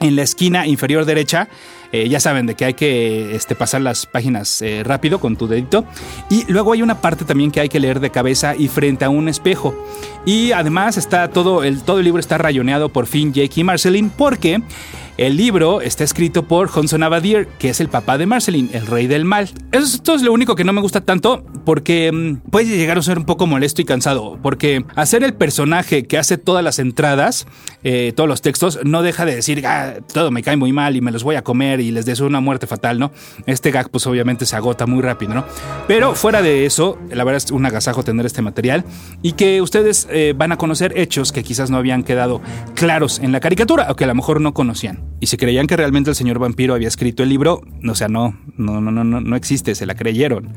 en 0.00 0.16
la 0.16 0.22
esquina 0.22 0.66
inferior 0.66 1.04
derecha 1.04 1.48
eh, 1.92 2.08
ya 2.08 2.20
saben 2.20 2.46
de 2.46 2.54
que 2.54 2.64
hay 2.64 2.74
que 2.74 3.34
este, 3.34 3.54
pasar 3.54 3.80
las 3.80 4.06
páginas 4.06 4.62
eh, 4.62 4.82
rápido 4.84 5.18
con 5.20 5.36
tu 5.36 5.46
dedito. 5.46 5.84
Y 6.28 6.50
luego 6.50 6.72
hay 6.72 6.82
una 6.82 7.00
parte 7.00 7.24
también 7.24 7.50
que 7.50 7.60
hay 7.60 7.68
que 7.68 7.80
leer 7.80 8.00
de 8.00 8.10
cabeza 8.10 8.54
y 8.56 8.68
frente 8.68 9.04
a 9.04 9.10
un 9.10 9.28
espejo. 9.28 9.74
Y 10.24 10.52
además 10.52 10.96
está 10.96 11.28
todo 11.28 11.64
el, 11.64 11.82
todo 11.82 11.98
el 11.98 12.04
libro 12.04 12.20
está 12.20 12.38
rayoneado 12.38 12.88
por 12.90 13.06
Finn, 13.06 13.32
Jake 13.32 13.60
y 13.60 13.64
Marceline 13.64 14.10
porque 14.10 14.62
el 15.20 15.36
libro 15.36 15.82
está 15.82 16.02
escrito 16.02 16.44
por 16.44 16.68
Johnson 16.68 17.02
Abadir, 17.02 17.46
que 17.58 17.68
es 17.68 17.80
el 17.80 17.88
papá 17.88 18.16
de 18.16 18.24
Marceline, 18.24 18.70
el 18.72 18.86
rey 18.86 19.06
del 19.06 19.26
mal. 19.26 19.50
Esto 19.70 20.14
es 20.14 20.22
lo 20.22 20.32
único 20.32 20.56
que 20.56 20.64
no 20.64 20.72
me 20.72 20.80
gusta 20.80 21.02
tanto, 21.02 21.44
porque 21.64 22.10
mm, 22.12 22.50
puede 22.50 22.66
llegar 22.76 22.98
a 22.98 23.02
ser 23.02 23.18
un 23.18 23.24
poco 23.24 23.46
molesto 23.46 23.82
y 23.82 23.84
cansado, 23.84 24.38
porque 24.42 24.84
hacer 24.96 25.22
el 25.24 25.34
personaje 25.34 26.04
que 26.04 26.18
hace 26.18 26.38
todas 26.38 26.64
las 26.64 26.78
entradas, 26.78 27.46
eh, 27.82 28.12
todos 28.14 28.28
los 28.28 28.42
textos, 28.42 28.80
no 28.84 29.02
deja 29.02 29.24
de 29.24 29.36
decir, 29.36 29.66
ah, 29.66 29.94
todo 30.12 30.30
me 30.30 30.42
cae 30.42 30.56
muy 30.56 30.72
mal 30.72 30.96
y 30.96 31.00
me 31.00 31.10
los 31.10 31.24
voy 31.24 31.36
a 31.36 31.42
comer 31.42 31.80
y 31.80 31.90
les 31.90 32.06
deseo 32.06 32.26
una 32.26 32.40
muerte 32.40 32.66
fatal, 32.66 32.98
¿no? 32.98 33.12
Este 33.46 33.70
gag 33.70 33.90
pues 33.90 34.06
obviamente 34.06 34.46
se 34.46 34.56
agota 34.56 34.86
muy 34.86 35.02
rápido, 35.02 35.34
¿no? 35.34 35.44
Pero 35.86 36.14
fuera 36.14 36.42
de 36.42 36.66
eso, 36.66 36.98
la 37.10 37.24
verdad 37.24 37.42
es 37.44 37.50
un 37.50 37.64
agasajo 37.66 38.02
tener 38.02 38.26
este 38.26 38.42
material 38.42 38.84
y 39.22 39.32
que 39.32 39.62
ustedes 39.62 40.08
eh, 40.10 40.34
van 40.36 40.52
a 40.52 40.56
conocer 40.56 40.98
hechos 40.98 41.32
que 41.32 41.42
quizás 41.42 41.70
no 41.70 41.76
habían 41.76 42.02
quedado 42.02 42.40
claros 42.74 43.18
en 43.18 43.32
la 43.32 43.40
caricatura 43.40 43.86
o 43.90 43.96
que 43.96 44.04
a 44.04 44.06
lo 44.06 44.14
mejor 44.14 44.40
no 44.40 44.54
conocían. 44.54 45.04
Y 45.20 45.26
si 45.26 45.36
creían 45.36 45.66
que 45.66 45.76
realmente 45.76 46.10
el 46.10 46.16
señor 46.16 46.38
vampiro 46.38 46.74
había 46.74 46.88
escrito 46.88 47.22
el 47.22 47.28
libro, 47.28 47.62
o 47.86 47.94
sea, 47.94 48.08
no, 48.08 48.38
no, 48.56 48.80
no, 48.80 48.90
no, 48.90 49.04
no 49.04 49.36
existe, 49.36 49.74
se 49.74 49.86
la 49.86 49.94
creyeron. 49.94 50.54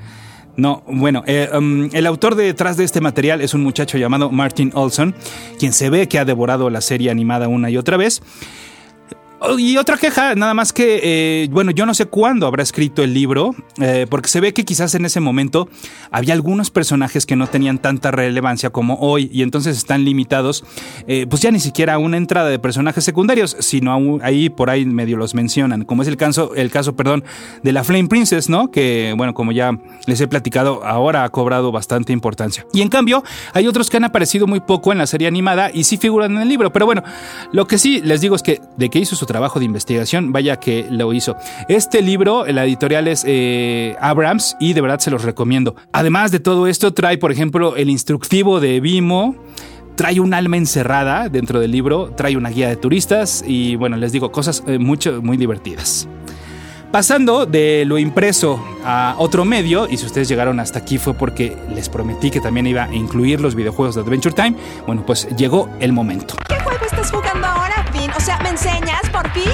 No, 0.55 0.83
bueno, 0.87 1.23
eh, 1.25 1.49
um, 1.57 1.89
el 1.93 2.05
autor 2.05 2.35
detrás 2.35 2.77
de 2.77 2.83
este 2.83 3.01
material 3.01 3.41
es 3.41 3.53
un 3.53 3.63
muchacho 3.63 3.97
llamado 3.97 4.29
Martin 4.29 4.71
Olson, 4.75 5.15
quien 5.57 5.73
se 5.73 5.89
ve 5.89 6.07
que 6.07 6.19
ha 6.19 6.25
devorado 6.25 6.69
la 6.69 6.81
serie 6.81 7.09
animada 7.09 7.47
una 7.47 7.69
y 7.71 7.77
otra 7.77 7.97
vez 7.97 8.21
y 9.57 9.77
otra 9.77 9.97
queja, 9.97 10.35
nada 10.35 10.53
más 10.53 10.71
que, 10.71 10.99
eh, 11.03 11.47
bueno, 11.51 11.71
yo 11.71 11.85
no 11.85 11.93
sé 11.93 12.05
cuándo 12.05 12.47
habrá 12.47 12.63
escrito 12.63 13.03
el 13.03 13.13
libro, 13.13 13.53
eh, 13.81 14.07
porque 14.09 14.29
se 14.29 14.39
ve 14.39 14.53
que 14.53 14.63
quizás 14.63 14.95
en 14.95 15.05
ese 15.05 15.19
momento 15.19 15.67
había 16.11 16.33
algunos 16.33 16.71
personajes 16.71 17.25
que 17.25 17.35
no 17.35 17.47
tenían 17.47 17.77
tanta 17.77 18.11
relevancia 18.11 18.69
como 18.69 18.95
hoy 18.99 19.29
y 19.33 19.41
entonces 19.41 19.77
están 19.77 20.05
limitados, 20.05 20.63
eh, 21.07 21.27
pues 21.29 21.41
ya 21.41 21.51
ni 21.51 21.59
siquiera 21.59 21.95
a 21.95 21.97
una 21.97 22.17
entrada 22.17 22.49
de 22.49 22.57
personajes 22.57 23.03
secundarios, 23.03 23.57
sino 23.59 24.19
ahí 24.21 24.49
por 24.49 24.69
ahí 24.69 24.85
medio 24.85 25.17
los 25.17 25.33
mencionan, 25.33 25.83
como 25.83 26.03
es 26.03 26.07
el 26.07 26.17
caso, 26.17 26.55
el 26.55 26.71
caso, 26.71 26.95
perdón, 26.95 27.23
de 27.63 27.71
la 27.73 27.83
Flame 27.83 28.07
Princess, 28.07 28.49
¿no? 28.49 28.71
Que, 28.71 29.13
bueno, 29.17 29.33
como 29.33 29.51
ya 29.51 29.77
les 30.07 30.21
he 30.21 30.27
platicado, 30.27 30.85
ahora 30.85 31.25
ha 31.25 31.29
cobrado 31.29 31.71
bastante 31.71 32.13
importancia. 32.13 32.65
Y 32.73 32.81
en 32.81 32.89
cambio, 32.89 33.23
hay 33.53 33.67
otros 33.67 33.89
que 33.89 33.97
han 33.97 34.05
aparecido 34.05 34.47
muy 34.47 34.61
poco 34.61 34.91
en 34.91 34.97
la 34.97 35.07
serie 35.07 35.27
animada 35.27 35.69
y 35.73 35.83
sí 35.83 35.97
figuran 35.97 36.35
en 36.35 36.41
el 36.43 36.47
libro, 36.47 36.71
pero 36.71 36.85
bueno, 36.85 37.03
lo 37.51 37.67
que 37.67 37.77
sí 37.77 38.01
les 38.01 38.21
digo 38.21 38.35
es 38.35 38.41
que 38.41 38.61
de 38.77 38.89
que 38.89 38.99
hizo 38.99 39.15
su 39.15 39.25
trabajo 39.33 39.59
de 39.59 39.65
investigación, 39.65 40.31
vaya 40.31 40.57
que 40.57 40.87
lo 40.89 41.11
hizo. 41.11 41.35
Este 41.67 42.01
libro, 42.01 42.45
la 42.45 42.63
editorial 42.63 43.07
es 43.07 43.25
eh, 43.27 43.97
Abrams 43.99 44.55
y 44.59 44.73
de 44.73 44.81
verdad 44.81 44.99
se 44.99 45.11
los 45.11 45.23
recomiendo. 45.23 45.75
Además 45.91 46.31
de 46.31 46.39
todo 46.39 46.67
esto, 46.67 46.93
trae, 46.93 47.17
por 47.17 47.31
ejemplo, 47.31 47.75
el 47.75 47.89
instructivo 47.89 48.59
de 48.59 48.79
Vimo 48.79 49.35
trae 49.95 50.19
un 50.19 50.33
alma 50.33 50.57
encerrada 50.57 51.29
dentro 51.29 51.59
del 51.59 51.71
libro, 51.71 52.11
trae 52.15 52.37
una 52.37 52.49
guía 52.49 52.69
de 52.69 52.75
turistas 52.75 53.43
y 53.45 53.75
bueno, 53.75 53.97
les 53.97 54.11
digo 54.11 54.31
cosas 54.31 54.63
eh, 54.67 54.77
mucho, 54.77 55.21
muy 55.21 55.35
divertidas. 55.35 56.07
Pasando 56.93 57.47
de 57.47 57.85
lo 57.87 57.97
impreso 57.97 58.63
a 58.85 59.15
otro 59.17 59.45
medio, 59.45 59.87
y 59.89 59.97
si 59.97 60.05
ustedes 60.05 60.27
llegaron 60.27 60.59
hasta 60.59 60.77
aquí 60.77 60.99
fue 60.99 61.15
porque 61.15 61.57
les 61.73 61.89
prometí 61.89 62.29
que 62.29 62.39
también 62.39 62.67
iba 62.67 62.83
a 62.83 62.93
incluir 62.93 63.41
los 63.41 63.55
videojuegos 63.55 63.95
de 63.95 64.01
Adventure 64.01 64.35
Time, 64.35 64.55
bueno, 64.85 65.03
pues 65.03 65.27
llegó 65.35 65.67
el 65.79 65.91
momento. 65.91 66.35
¿Qué 66.47 66.53
juego 66.53 66.85
estás 66.85 67.09
jugando 67.09 67.32
enseñas 68.53 69.09
por 69.11 69.27
fin? 69.31 69.51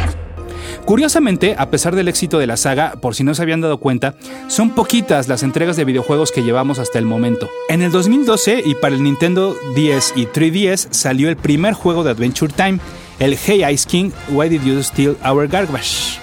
Curiosamente, 0.86 1.56
a 1.58 1.70
pesar 1.70 1.96
del 1.96 2.08
éxito 2.08 2.38
de 2.40 2.48
la 2.48 2.58
saga, 2.58 2.96
por 3.00 3.16
si 3.16 3.24
no 3.24 3.34
se 3.34 3.42
habían 3.42 3.62
dado 3.62 3.80
cuenta, 3.80 4.16
son 4.48 4.72
poquitas 4.72 5.28
las 5.28 5.44
entregas 5.44 5.78
de 5.78 5.86
videojuegos 5.86 6.32
que 6.32 6.44
llevamos 6.44 6.80
hasta 6.80 7.00
el 7.00 7.06
momento. 7.06 7.50
En 7.70 7.82
el 7.82 7.92
2012 7.92 8.64
y 8.66 8.76
para 8.76 8.96
el 8.96 9.04
Nintendo 9.04 9.56
10 9.76 10.14
y 10.16 10.26
3DS 10.26 10.92
salió 10.92 11.30
el 11.30 11.38
primer 11.38 11.74
juego 11.74 12.04
de 12.04 12.12
Adventure 12.12 12.52
Time, 12.52 12.80
el 13.20 13.38
Hey 13.38 13.64
Ice 13.72 13.88
King, 13.88 14.12
Why 14.30 14.50
Did 14.50 14.64
You 14.64 14.84
Steal 14.84 15.16
Our 15.24 15.48
Garbage? 15.48 16.20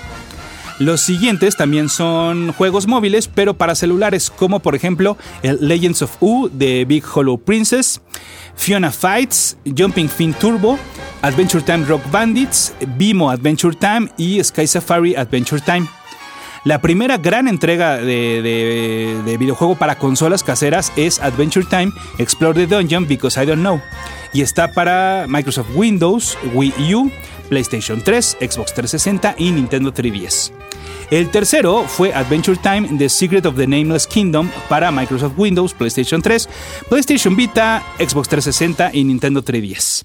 Los 0.78 1.00
siguientes 1.00 1.56
también 1.56 1.88
son 1.88 2.52
juegos 2.52 2.86
móviles, 2.86 3.28
pero 3.28 3.54
para 3.54 3.74
celulares, 3.74 4.28
como 4.28 4.60
por 4.60 4.74
ejemplo 4.74 5.16
el 5.42 5.58
Legends 5.66 6.02
of 6.02 6.16
U 6.20 6.50
de 6.52 6.84
Big 6.84 7.02
Hollow 7.14 7.38
Princess, 7.38 8.02
Fiona 8.56 8.92
Fights, 8.92 9.56
Jumping 9.64 10.10
Fin 10.10 10.34
Turbo, 10.34 10.78
Adventure 11.22 11.64
Time 11.64 11.86
Rock 11.86 12.02
Bandits, 12.10 12.74
Bimo 12.98 13.30
Adventure 13.30 13.74
Time 13.74 14.10
y 14.18 14.42
Sky 14.44 14.66
Safari 14.66 15.16
Adventure 15.16 15.62
Time. 15.62 15.86
La 16.64 16.80
primera 16.80 17.16
gran 17.16 17.48
entrega 17.48 17.96
de, 17.96 18.42
de, 19.24 19.36
videojuego 19.38 19.76
para 19.76 19.98
consolas 19.98 20.42
caseras 20.42 20.92
es 20.96 21.20
Adventure 21.20 21.64
Time 21.70 21.92
Explore 22.18 22.66
the 22.66 22.66
Dungeon 22.66 23.06
Because 23.06 23.40
I 23.40 23.46
Don't 23.46 23.60
Know 23.60 23.80
y 24.36 24.42
está 24.42 24.72
para 24.72 25.26
Microsoft 25.28 25.68
Windows, 25.74 26.36
Wii 26.52 26.94
U, 26.94 27.10
PlayStation 27.48 28.02
3, 28.02 28.38
Xbox 28.40 28.74
360 28.74 29.34
y 29.38 29.50
Nintendo 29.52 29.92
3DS. 29.92 30.52
El 31.10 31.30
tercero 31.30 31.84
fue 31.86 32.12
Adventure 32.12 32.58
Time 32.60 32.98
The 32.98 33.08
Secret 33.08 33.46
of 33.46 33.56
the 33.56 33.66
Nameless 33.66 34.08
Kingdom 34.08 34.50
para 34.68 34.90
Microsoft 34.90 35.34
Windows, 35.36 35.72
PlayStation 35.72 36.20
3, 36.20 36.48
PlayStation 36.88 37.36
Vita, 37.36 37.82
Xbox 37.98 38.28
360 38.28 38.90
y 38.92 39.04
Nintendo 39.04 39.44
3DS. 39.44 40.04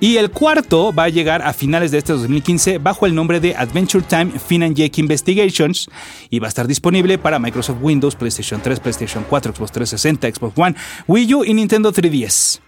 Y 0.00 0.16
el 0.16 0.30
cuarto 0.30 0.92
va 0.92 1.04
a 1.04 1.08
llegar 1.08 1.40
a 1.40 1.54
finales 1.54 1.90
de 1.92 1.98
este 1.98 2.12
2015 2.12 2.76
bajo 2.76 3.06
el 3.06 3.14
nombre 3.14 3.40
de 3.40 3.56
Adventure 3.56 4.04
Time 4.06 4.32
Finn 4.38 4.62
and 4.62 4.76
Jake 4.76 5.00
Investigations 5.00 5.88
y 6.28 6.40
va 6.40 6.48
a 6.48 6.50
estar 6.50 6.66
disponible 6.66 7.16
para 7.16 7.38
Microsoft 7.38 7.78
Windows, 7.80 8.14
PlayStation 8.14 8.60
3, 8.60 8.80
PlayStation 8.80 9.24
4, 9.26 9.54
Xbox 9.54 9.72
360, 9.72 10.30
Xbox 10.34 10.58
One, 10.58 10.76
Wii 11.06 11.34
U 11.34 11.44
y 11.44 11.54
Nintendo 11.54 11.90
3DS. 11.90 12.63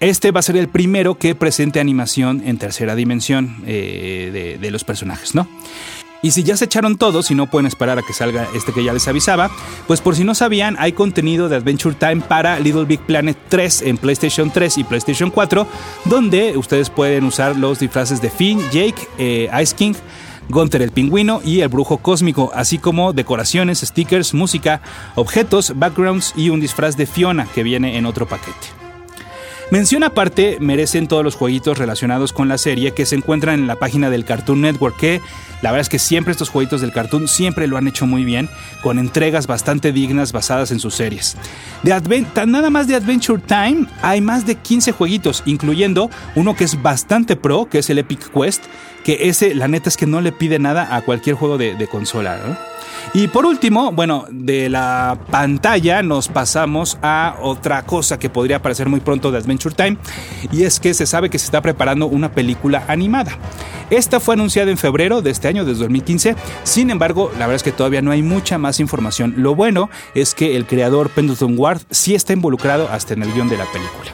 Este 0.00 0.30
va 0.30 0.40
a 0.40 0.44
ser 0.44 0.56
el 0.56 0.68
primero 0.68 1.16
que 1.16 1.34
presente 1.34 1.80
animación 1.80 2.42
en 2.44 2.56
tercera 2.56 2.94
dimensión 2.94 3.56
eh, 3.66 4.58
de, 4.60 4.70
los 4.70 4.84
personajes, 4.84 5.34
¿no? 5.34 5.48
Y 6.22 6.32
si 6.32 6.44
ya 6.44 6.56
se 6.56 6.66
echaron 6.66 6.98
todos 6.98 7.30
y 7.30 7.34
no 7.34 7.48
pueden 7.48 7.66
esperar 7.66 7.98
a 7.98 8.02
que 8.02 8.12
salga 8.12 8.48
este 8.54 8.72
que 8.72 8.82
ya 8.84 8.92
les 8.92 9.06
avisaba, 9.08 9.50
pues 9.86 10.00
por 10.00 10.14
si 10.14 10.24
no 10.24 10.34
sabían, 10.34 10.76
hay 10.78 10.92
contenido 10.92 11.48
de 11.48 11.56
Adventure 11.56 11.94
Time 11.94 12.22
para 12.22 12.58
Little 12.60 12.84
Big 12.84 13.00
Planet 13.00 13.36
3 13.48 13.82
en 13.82 13.98
PlayStation 13.98 14.50
3 14.50 14.78
y 14.78 14.84
PlayStation 14.84 15.30
4, 15.30 15.66
donde 16.04 16.56
ustedes 16.56 16.90
pueden 16.90 17.24
usar 17.24 17.56
los 17.56 17.80
disfraces 17.80 18.20
de 18.20 18.30
Finn, 18.30 18.60
Jake, 18.72 19.08
eh, 19.16 19.48
Ice 19.62 19.74
King, 19.76 19.94
Gunther 20.48 20.82
el 20.82 20.92
pingüino 20.92 21.40
y 21.44 21.60
el 21.60 21.68
brujo 21.68 21.98
cósmico, 21.98 22.50
así 22.54 22.78
como 22.78 23.12
decoraciones, 23.12 23.80
stickers, 23.80 24.32
música, 24.34 24.80
objetos, 25.14 25.72
backgrounds 25.76 26.34
y 26.36 26.50
un 26.50 26.60
disfraz 26.60 26.96
de 26.96 27.06
Fiona 27.06 27.46
que 27.52 27.62
viene 27.62 27.96
en 27.96 28.06
otro 28.06 28.26
paquete. 28.26 28.77
Mención 29.70 30.02
aparte 30.02 30.56
merecen 30.60 31.08
todos 31.08 31.22
los 31.22 31.34
jueguitos 31.34 31.76
relacionados 31.76 32.32
con 32.32 32.48
la 32.48 32.56
serie 32.56 32.94
que 32.94 33.04
se 33.04 33.16
encuentran 33.16 33.60
en 33.60 33.66
la 33.66 33.76
página 33.76 34.08
del 34.08 34.24
Cartoon 34.24 34.62
Network, 34.62 34.96
que 34.96 35.20
la 35.60 35.70
verdad 35.72 35.82
es 35.82 35.88
que 35.90 35.98
siempre 35.98 36.32
estos 36.32 36.48
jueguitos 36.48 36.80
del 36.80 36.90
Cartoon 36.90 37.28
siempre 37.28 37.66
lo 37.66 37.76
han 37.76 37.86
hecho 37.86 38.06
muy 38.06 38.24
bien, 38.24 38.48
con 38.82 38.98
entregas 38.98 39.46
bastante 39.46 39.92
dignas 39.92 40.32
basadas 40.32 40.70
en 40.70 40.80
sus 40.80 40.94
series. 40.94 41.36
De 41.82 41.92
nada 42.46 42.70
más 42.70 42.88
de 42.88 42.94
Adventure 42.94 43.42
Time 43.46 43.86
hay 44.00 44.22
más 44.22 44.46
de 44.46 44.54
15 44.54 44.92
jueguitos, 44.92 45.42
incluyendo 45.44 46.08
uno 46.34 46.56
que 46.56 46.64
es 46.64 46.80
bastante 46.80 47.36
pro, 47.36 47.68
que 47.68 47.80
es 47.80 47.90
el 47.90 47.98
Epic 47.98 48.32
Quest, 48.32 48.64
que 49.04 49.28
ese 49.28 49.54
la 49.54 49.68
neta 49.68 49.88
es 49.88 49.96
que 49.96 50.06
no 50.06 50.20
le 50.20 50.32
pide 50.32 50.58
nada 50.58 50.94
a 50.94 51.02
cualquier 51.02 51.36
juego 51.36 51.58
de, 51.58 51.88
consola. 51.90 52.58
Y 53.14 53.28
por 53.28 53.46
último, 53.46 53.92
bueno, 53.92 54.26
de 54.30 54.68
la 54.68 55.18
pantalla 55.30 56.02
nos 56.02 56.28
pasamos 56.28 56.98
a 57.00 57.36
otra 57.40 57.82
cosa 57.82 58.18
que 58.18 58.28
podría 58.28 58.56
aparecer 58.56 58.88
muy 58.88 59.00
pronto 59.00 59.30
de 59.30 59.38
Adventure 59.38 59.74
Time, 59.74 59.96
y 60.52 60.64
es 60.64 60.78
que 60.78 60.92
se 60.92 61.06
sabe 61.06 61.30
que 61.30 61.38
se 61.38 61.46
está 61.46 61.62
preparando 61.62 62.06
una 62.06 62.32
película 62.32 62.84
animada. 62.88 63.38
Esta 63.90 64.20
fue 64.20 64.34
anunciada 64.34 64.70
en 64.70 64.76
febrero 64.76 65.22
de 65.22 65.30
este 65.30 65.48
año, 65.48 65.64
desde 65.64 65.80
2015, 65.80 66.36
sin 66.64 66.90
embargo, 66.90 67.30
la 67.32 67.46
verdad 67.46 67.56
es 67.56 67.62
que 67.62 67.72
todavía 67.72 68.02
no 68.02 68.10
hay 68.10 68.22
mucha 68.22 68.58
más 68.58 68.80
información. 68.80 69.34
Lo 69.38 69.54
bueno 69.54 69.88
es 70.14 70.34
que 70.34 70.56
el 70.56 70.66
creador 70.66 71.08
Pendleton 71.08 71.54
Ward 71.56 71.80
sí 71.90 72.14
está 72.14 72.34
involucrado 72.34 72.88
hasta 72.90 73.14
en 73.14 73.22
el 73.22 73.32
guion 73.32 73.48
de 73.48 73.56
la 73.56 73.64
película. 73.66 74.10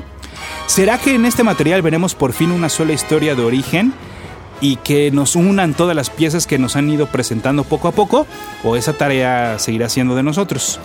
¿Será 0.67 0.99
que 0.99 1.15
en 1.15 1.27
este 1.27 1.43
material 1.43 1.83
veremos 1.83 2.15
por 2.15 2.33
fin 2.33 2.51
una 2.51 2.69
sola 2.69 2.93
historia 2.93 3.35
de 3.35 3.43
origen? 3.43 3.93
Y 4.61 4.77
que 4.77 5.11
nos 5.11 5.37
unan 5.37 5.75
todas 5.75 5.97
las 5.97 6.11
piezas 6.11 6.47
que 6.47 6.59
nos 6.59 6.77
han 6.77 6.89
ido 6.91 7.07
presentando 7.07 7.65
poco 7.65 7.89
a 7.89 7.93
poco 7.93 8.27
o 8.63 8.77
esa 8.77 8.93
tarea 8.93 9.59
seguirá 9.59 9.89
siendo 9.89 10.15
de 10.15 10.23
nosotros. 10.23 10.81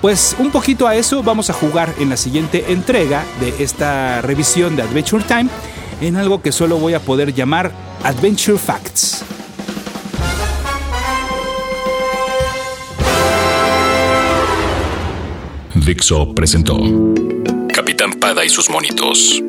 Pues 0.00 0.36
un 0.38 0.50
poquito 0.50 0.86
a 0.86 0.96
eso 0.96 1.22
vamos 1.22 1.48
a 1.50 1.54
jugar 1.54 1.94
en 1.98 2.10
la 2.10 2.16
siguiente 2.16 2.66
entrega 2.68 3.24
de 3.40 3.62
esta 3.62 4.20
revisión 4.20 4.76
de 4.76 4.82
Adventure 4.82 5.24
Time 5.24 5.48
en 6.00 6.16
algo 6.16 6.42
que 6.42 6.52
solo 6.52 6.76
voy 6.76 6.94
a 6.94 7.00
poder 7.00 7.32
llamar 7.32 7.72
Adventure 8.02 8.58
Facts. 8.58 9.24
Dixo 15.74 16.34
presentó 16.34 16.78
Capitán 17.74 18.12
Pada 18.14 18.44
y 18.44 18.48
sus 18.48 18.70
monitos 18.70 19.42